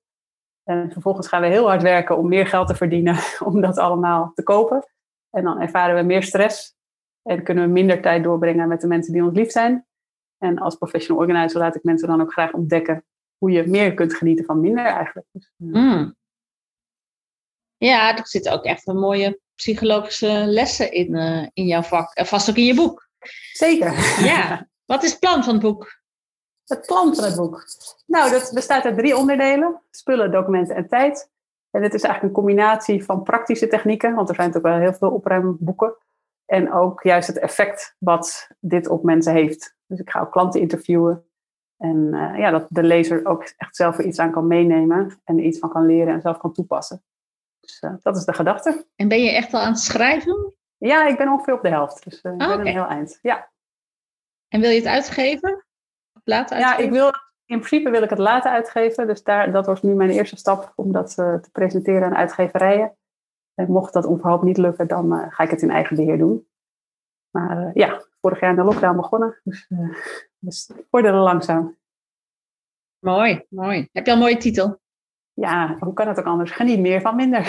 En 0.64 0.92
vervolgens 0.92 1.28
gaan 1.28 1.42
we 1.42 1.48
heel 1.48 1.68
hard 1.68 1.82
werken 1.82 2.18
om 2.18 2.28
meer 2.28 2.48
geld 2.48 2.68
te 2.68 2.76
verdienen 2.76 3.18
om 3.48 3.62
dat 3.62 3.78
allemaal 3.78 4.32
te 4.36 4.44
kopen. 4.44 4.88
En 5.30 5.44
dan 5.44 5.62
ervaren 5.62 5.96
we 5.96 6.02
meer 6.02 6.24
stress 6.24 6.76
en 7.22 7.44
kunnen 7.44 7.66
we 7.66 7.72
minder 7.72 8.02
tijd 8.02 8.24
doorbrengen 8.24 8.68
met 8.68 8.82
de 8.82 8.88
mensen 8.88 9.14
die 9.14 9.24
ons 9.24 9.36
lief 9.36 9.52
zijn. 9.52 9.86
En 10.38 10.60
als 10.60 10.76
professional 10.76 11.22
organizer 11.22 11.60
laat 11.60 11.76
ik 11.76 11.84
mensen 11.84 12.08
dan 12.08 12.22
ook 12.22 12.32
graag 12.32 12.54
ontdekken 12.54 13.06
hoe 13.38 13.52
je 13.52 13.68
meer 13.68 13.94
kunt 13.94 14.14
genieten 14.14 14.46
van 14.46 14.60
minder 14.60 14.86
eigenlijk. 14.86 15.28
Dus, 15.32 15.54
mm. 15.58 16.16
Ja, 17.86 18.18
er 18.18 18.28
zitten 18.28 18.52
ook 18.52 18.64
echt 18.64 18.88
een 18.88 19.00
mooie 19.00 19.40
psychologische 19.56 20.44
lessen 20.46 20.92
in, 20.92 21.16
uh, 21.16 21.48
in 21.54 21.66
jouw 21.66 21.82
vak. 21.82 22.14
En 22.14 22.26
vast 22.26 22.50
ook 22.50 22.56
in 22.56 22.66
je 22.66 22.76
boek. 22.76 23.10
Zeker. 23.54 23.94
Ja. 24.26 24.68
Wat 24.86 25.04
is 25.04 25.10
het 25.10 25.20
plan 25.20 25.44
van 25.44 25.54
het 25.54 25.62
boek? 25.62 26.02
Het 26.66 26.86
plan 26.86 27.16
van 27.16 27.24
het 27.24 27.36
boek? 27.36 27.66
Nou, 28.06 28.32
dat 28.32 28.52
bestaat 28.54 28.86
uit 28.86 28.98
drie 28.98 29.18
onderdelen. 29.18 29.82
Spullen, 29.92 30.32
documenten 30.32 30.76
en 30.76 30.88
tijd. 30.88 31.32
En 31.72 31.82
dit 31.82 31.94
is 31.94 32.02
eigenlijk 32.02 32.24
een 32.24 32.44
combinatie 32.44 33.04
van 33.04 33.24
praktische 33.24 33.68
technieken, 33.68 34.16
want 34.16 34.30
er 34.30 34.36
zijn 34.36 34.48
natuurlijk 34.48 34.76
wel 34.76 34.84
heel 34.84 34.98
veel 34.98 35.12
opruimboeken. 35.12 35.96
En 36.46 36.74
ook 36.74 37.04
juist 37.04 37.28
het 37.28 37.40
effect 37.40 37.96
wat 37.98 38.48
dit 38.60 38.88
op 38.88 39.04
mensen 39.04 39.34
heeft. 39.34 39.76
Dus 39.88 40.00
ik 40.00 40.10
ga 40.10 40.22
ook 40.22 40.32
klanten 40.32 40.62
interviewen. 40.62 41.26
En 41.78 42.10
uh, 42.14 42.38
ja, 42.38 42.52
dat 42.52 42.66
de 42.70 42.84
lezer 42.84 43.26
ook 43.26 43.54
echt 43.58 43.76
zelf 43.76 43.98
er 43.98 44.06
iets 44.06 44.20
aan 44.20 44.32
kan 44.32 44.48
meenemen 44.48 45.22
en 45.24 45.38
er 45.38 45.44
iets 45.44 45.60
van 45.60 45.70
kan 45.70 45.86
leren 45.86 46.14
en 46.14 46.22
zelf 46.22 46.38
kan 46.38 46.54
toepassen. 46.54 47.04
Dus 47.64 47.82
uh, 47.82 47.94
dat 48.02 48.18
is 48.18 48.26
de 48.26 48.34
gedachte. 48.34 48.88
En 48.96 49.08
ben 49.08 49.24
je 49.24 49.32
echt 49.32 49.54
al 49.54 49.60
aan 49.60 49.72
het 49.72 49.80
schrijven? 49.80 50.54
Ja, 50.78 51.08
ik 51.08 51.18
ben 51.18 51.28
ongeveer 51.28 51.54
op 51.54 51.62
de 51.62 51.70
helft. 51.70 52.04
Dus 52.04 52.24
uh, 52.24 52.32
ik 52.32 52.38
ben 52.38 52.48
okay. 52.48 52.60
een 52.60 52.68
heel 52.68 52.86
eind. 52.86 53.20
Ja. 53.22 53.52
En 54.48 54.62
wil 54.62 54.70
je 54.70 54.76
het 54.76 54.86
uitgeven? 54.86 55.66
Laten 56.24 56.56
uitgeven? 56.56 56.84
Ja, 56.84 56.88
ik 56.88 56.92
wil, 56.92 57.12
in 57.46 57.60
principe 57.60 57.90
wil 57.90 58.04
ik 58.04 58.10
het 58.10 58.20
laten 58.20 58.52
uitgeven. 58.52 59.08
Dus 59.08 59.24
daar, 59.24 59.52
dat 59.52 59.66
was 59.66 59.82
nu 59.82 59.94
mijn 59.94 60.10
eerste 60.10 60.38
stap 60.38 60.74
om 60.76 60.92
dat 60.92 61.16
te 61.16 61.50
presenteren 61.52 62.04
aan 62.04 62.16
uitgeverijen. 62.16 62.98
En 63.54 63.72
mocht 63.72 63.94
dat 63.94 64.10
überhaupt 64.10 64.44
niet 64.44 64.58
lukken, 64.58 64.88
dan 64.88 65.32
ga 65.32 65.44
ik 65.44 65.50
het 65.50 65.62
in 65.62 65.72
eigen 65.72 65.96
beheer 65.96 66.18
doen. 66.18 66.48
Maar 67.30 67.72
ja, 67.74 68.06
vorig 68.22 68.40
jaar 68.40 68.50
in 68.50 68.56
de 68.56 68.64
lockdown 68.64 68.96
begonnen. 68.96 69.40
Dus, 69.44 69.70
dus 70.40 70.72
vorderen 70.90 71.20
langzaam. 71.20 71.78
Mooi, 73.00 73.46
mooi. 73.50 73.90
Heb 73.92 74.06
je 74.06 74.12
al 74.12 74.18
een 74.18 74.24
mooie 74.24 74.38
titel? 74.38 74.82
Ja, 75.34 75.78
hoe 75.80 75.94
kan 75.94 76.08
het 76.08 76.20
ook 76.20 76.26
anders? 76.26 76.52
Geniet 76.52 76.80
meer 76.80 77.02
van 77.02 77.16
minder. 77.16 77.42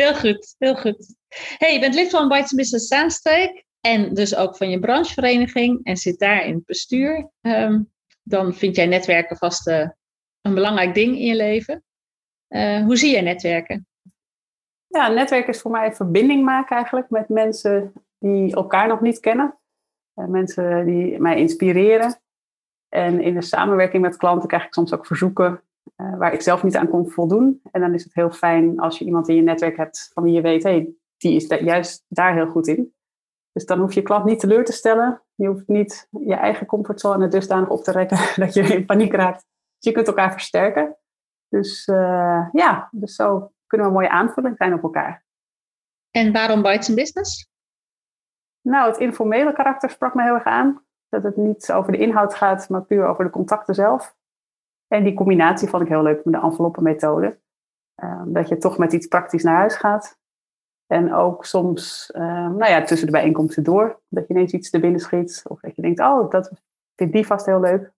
heel 0.00 0.14
goed, 0.14 0.54
heel 0.58 0.76
goed. 0.76 1.16
Hey, 1.58 1.72
je 1.72 1.80
bent 1.80 1.94
lid 1.94 2.10
van 2.10 2.28
Bites 2.28 2.54
Business 2.54 2.86
Zaanstreek. 2.86 3.64
En 3.80 4.14
dus 4.14 4.36
ook 4.36 4.56
van 4.56 4.70
je 4.70 4.78
branchevereniging. 4.78 5.80
En 5.82 5.96
zit 5.96 6.18
daar 6.18 6.44
in 6.44 6.54
het 6.54 6.64
bestuur. 6.64 7.30
Um, 7.40 7.90
dan 8.22 8.54
vind 8.54 8.76
jij 8.76 8.86
netwerken 8.86 9.36
vast 9.36 9.66
een 9.66 10.54
belangrijk 10.54 10.94
ding 10.94 11.16
in 11.16 11.26
je 11.26 11.36
leven. 11.36 11.84
hoe 12.84 12.96
zie 12.96 13.12
jij 13.12 13.20
netwerken? 13.20 13.86
Ja, 14.86 15.08
netwerk 15.08 15.48
is 15.48 15.60
voor 15.60 15.70
mij 15.70 15.94
verbinding 15.94 16.44
maken 16.44 16.76
eigenlijk 16.76 17.10
met 17.10 17.28
mensen 17.28 17.92
die 18.18 18.54
elkaar 18.54 18.88
nog 18.88 19.00
niet 19.00 19.20
kennen. 19.20 19.58
Uh, 20.14 20.26
mensen 20.26 20.86
die 20.86 21.20
mij 21.20 21.36
inspireren. 21.36 22.20
En 22.88 23.20
in 23.20 23.34
de 23.34 23.42
samenwerking 23.42 24.02
met 24.02 24.16
klanten 24.16 24.48
krijg 24.48 24.64
ik 24.64 24.74
soms 24.74 24.92
ook 24.92 25.06
verzoeken 25.06 25.62
uh, 25.96 26.16
waar 26.16 26.32
ik 26.32 26.42
zelf 26.42 26.62
niet 26.62 26.76
aan 26.76 26.88
kon 26.88 27.10
voldoen. 27.10 27.60
En 27.72 27.80
dan 27.80 27.94
is 27.94 28.04
het 28.04 28.14
heel 28.14 28.30
fijn 28.30 28.78
als 28.80 28.98
je 28.98 29.04
iemand 29.04 29.28
in 29.28 29.34
je 29.34 29.42
netwerk 29.42 29.76
hebt 29.76 30.10
van 30.12 30.22
wie 30.22 30.32
je 30.32 30.40
weet, 30.40 30.62
hey, 30.62 30.94
die 31.16 31.34
is 31.34 31.48
daar, 31.48 31.62
juist 31.62 32.04
daar 32.08 32.34
heel 32.34 32.50
goed 32.50 32.66
in. 32.66 32.94
Dus 33.52 33.66
dan 33.66 33.78
hoef 33.78 33.92
je 33.92 34.02
klant 34.02 34.24
niet 34.24 34.40
teleur 34.40 34.64
te 34.64 34.72
stellen. 34.72 35.22
Je 35.34 35.46
hoeft 35.46 35.68
niet 35.68 36.08
je 36.10 36.34
eigen 36.34 36.66
comfortzone 36.66 37.28
dusdanig 37.28 37.68
op 37.68 37.82
te 37.82 37.92
rekken 37.92 38.18
dat 38.44 38.54
je 38.54 38.62
in 38.62 38.86
paniek 38.86 39.12
raakt. 39.12 39.46
Dus 39.76 39.84
je 39.84 39.92
kunt 39.92 40.06
elkaar 40.06 40.32
versterken. 40.32 40.96
Dus 41.48 41.86
uh, 41.86 42.48
ja, 42.52 42.88
dus 42.90 43.14
zo 43.14 43.52
kunnen 43.66 43.86
we 43.86 43.92
een 43.92 43.98
mooie 43.98 44.10
aanvulling 44.10 44.56
zijn 44.56 44.74
op 44.74 44.82
elkaar. 44.82 45.24
En 46.10 46.32
waarom 46.32 46.62
Bites 46.62 46.88
in 46.88 46.94
Business? 46.94 47.48
Nou, 48.60 48.90
het 48.90 49.00
informele 49.00 49.52
karakter 49.52 49.90
sprak 49.90 50.14
me 50.14 50.22
heel 50.22 50.34
erg 50.34 50.44
aan. 50.44 50.84
Dat 51.08 51.22
het 51.22 51.36
niet 51.36 51.72
over 51.72 51.92
de 51.92 51.98
inhoud 51.98 52.34
gaat, 52.34 52.68
maar 52.68 52.84
puur 52.84 53.06
over 53.06 53.24
de 53.24 53.30
contacten 53.30 53.74
zelf. 53.74 54.16
En 54.92 55.04
die 55.04 55.14
combinatie 55.14 55.68
vond 55.68 55.82
ik 55.82 55.88
heel 55.88 56.02
leuk 56.02 56.24
met 56.24 56.34
de 56.34 56.40
enveloppenmethode. 56.40 57.38
Uh, 58.04 58.22
dat 58.26 58.48
je 58.48 58.56
toch 58.56 58.78
met 58.78 58.92
iets 58.92 59.06
praktisch 59.06 59.42
naar 59.42 59.56
huis 59.56 59.74
gaat. 59.74 60.18
En 60.86 61.14
ook 61.14 61.44
soms, 61.44 62.12
uh, 62.16 62.22
nou 62.48 62.70
ja, 62.70 62.82
tussen 62.82 63.06
de 63.06 63.12
bijeenkomsten 63.12 63.62
door. 63.62 64.00
Dat 64.08 64.26
je 64.26 64.34
ineens 64.34 64.52
iets 64.52 64.72
er 64.72 64.80
binnen 64.80 65.00
schiet. 65.00 65.42
Of 65.48 65.60
dat 65.60 65.76
je 65.76 65.82
denkt, 65.82 66.00
oh, 66.00 66.30
dat 66.30 66.52
vindt 66.94 67.12
die 67.12 67.26
vast 67.26 67.46
heel 67.46 67.60
leuk. 67.60 67.92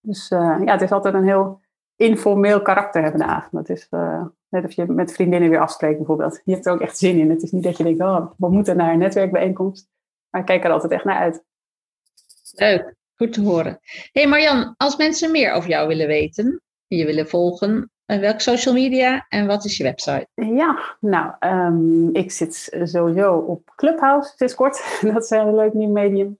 Dus 0.00 0.30
uh, 0.30 0.60
ja, 0.64 0.72
het 0.72 0.82
is 0.82 0.90
altijd 0.90 1.14
een 1.14 1.24
heel 1.24 1.60
informeel 1.96 2.62
karakter 2.62 3.02
hebben 3.02 3.20
de. 3.20 3.58
Het 3.58 3.68
is 3.68 3.88
net 4.48 4.64
of 4.64 4.72
je 4.72 4.86
met 4.86 5.12
vriendinnen 5.12 5.50
weer 5.50 5.60
afspreekt 5.60 5.96
bijvoorbeeld. 5.96 6.40
Je 6.44 6.52
hebt 6.52 6.66
er 6.66 6.72
ook 6.72 6.80
echt 6.80 6.98
zin 6.98 7.18
in. 7.18 7.30
Het 7.30 7.42
is 7.42 7.52
niet 7.52 7.62
dat 7.62 7.76
je 7.76 7.84
denkt, 7.84 8.00
oh, 8.00 8.30
we 8.36 8.48
moeten 8.48 8.76
naar 8.76 8.92
een 8.92 8.98
netwerkbijeenkomst. 8.98 9.88
Maar 10.30 10.44
kijk 10.44 10.64
er 10.64 10.70
altijd 10.70 10.92
echt 10.92 11.04
naar 11.04 11.18
uit. 11.18 11.44
Leuk, 12.52 12.94
goed 13.16 13.32
te 13.32 13.40
horen. 13.40 13.78
hey 14.12 14.26
Marjan, 14.26 14.74
als 14.76 14.96
mensen 14.96 15.30
meer 15.30 15.52
over 15.52 15.68
jou 15.68 15.88
willen 15.88 16.06
weten, 16.06 16.62
je 16.86 17.04
willen 17.04 17.28
volgen, 17.28 17.90
welke 18.06 18.40
social 18.40 18.74
media 18.74 19.26
en 19.28 19.46
wat 19.46 19.64
is 19.64 19.76
je 19.76 19.82
website? 19.82 20.26
Ja, 20.34 20.96
nou, 21.00 21.32
um, 21.40 22.14
ik 22.14 22.30
zit 22.30 22.76
sowieso 22.82 23.36
op 23.36 23.72
Clubhouse 23.76 24.32
sinds 24.36 24.54
kort. 24.54 24.96
Dat 25.12 25.22
is 25.22 25.30
een 25.30 25.54
leuk 25.54 25.72
nieuw 25.72 25.90
medium. 25.90 26.38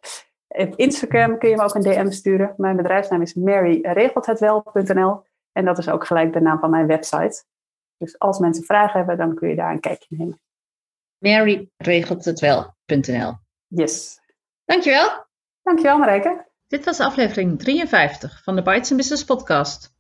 Op 0.49 0.77
Instagram 0.77 1.39
kun 1.39 1.49
je 1.49 1.57
me 1.57 1.63
ook 1.63 1.75
een 1.75 1.83
DM 1.83 2.11
sturen. 2.11 2.55
Mijn 2.57 2.77
bedrijfsnaam 2.77 3.23
is 3.23 3.35
maryregelthetwel.nl 3.35 5.25
en 5.53 5.65
dat 5.65 5.79
is 5.79 5.89
ook 5.89 6.07
gelijk 6.07 6.33
de 6.33 6.41
naam 6.41 6.59
van 6.59 6.71
mijn 6.71 6.87
website. 6.87 7.45
Dus 7.97 8.19
als 8.19 8.39
mensen 8.39 8.65
vragen 8.65 8.99
hebben, 8.99 9.17
dan 9.17 9.35
kun 9.35 9.49
je 9.49 9.55
daar 9.55 9.71
een 9.71 9.81
kijkje 9.81 10.17
nemen. 10.17 10.41
maryregelthetwel.nl 11.19 13.35
Yes. 13.67 14.21
Dankjewel. 14.65 15.27
Dankjewel 15.63 15.99
Marijke. 15.99 16.47
Dit 16.69 16.85
was 16.85 17.01
aflevering 17.01 17.59
53 17.59 18.41
van 18.43 18.57
de 18.57 18.63
Bites 18.63 18.95
Business 18.95 19.25
podcast. 19.25 19.95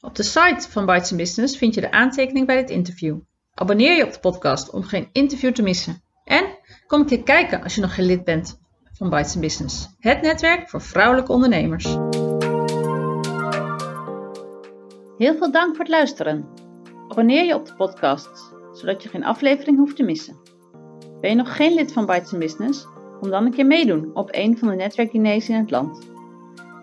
Op 0.00 0.14
de 0.14 0.22
site 0.22 0.70
van 0.70 0.86
Bites 0.86 1.10
Business 1.14 1.56
vind 1.58 1.74
je 1.74 1.80
de 1.80 1.90
aantekening 1.90 2.46
bij 2.46 2.56
dit 2.56 2.70
interview. 2.70 3.18
Abonneer 3.54 3.96
je 3.96 4.04
op 4.04 4.12
de 4.12 4.18
podcast 4.18 4.70
om 4.70 4.82
geen 4.82 5.08
interview 5.12 5.52
te 5.52 5.62
missen. 5.62 6.02
En 6.24 6.44
kom 6.86 7.00
een 7.00 7.06
keer 7.06 7.22
kijken 7.22 7.62
als 7.62 7.74
je 7.74 7.80
nog 7.80 7.94
geen 7.94 8.04
lid 8.04 8.24
bent 8.24 8.60
van 8.92 9.10
Bites 9.10 9.38
Business. 9.38 9.88
Het 9.98 10.20
netwerk 10.20 10.68
voor 10.68 10.80
vrouwelijke 10.80 11.32
ondernemers. 11.32 11.84
Heel 15.18 15.36
veel 15.36 15.52
dank 15.52 15.76
voor 15.76 15.84
het 15.84 15.88
luisteren. 15.88 16.48
Abonneer 17.08 17.44
je 17.44 17.54
op 17.54 17.66
de 17.66 17.74
podcast, 17.74 18.52
zodat 18.72 19.02
je 19.02 19.08
geen 19.08 19.24
aflevering 19.24 19.76
hoeft 19.76 19.96
te 19.96 20.02
missen. 20.02 20.40
Ben 21.20 21.30
je 21.30 21.36
nog 21.36 21.56
geen 21.56 21.74
lid 21.74 21.92
van 21.92 22.06
Bites 22.06 22.38
Business? 22.38 22.86
Kom 23.20 23.30
dan 23.30 23.44
een 23.44 23.52
keer 23.54 23.66
meedoen 23.66 24.10
op 24.14 24.28
een 24.30 24.58
van 24.58 24.68
de 24.68 24.74
netwerkdiners 24.74 25.48
in 25.48 25.56
het 25.56 25.70
land. 25.70 26.11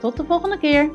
Tot 0.00 0.16
de 0.16 0.24
volgende 0.24 0.58
keer! 0.58 0.90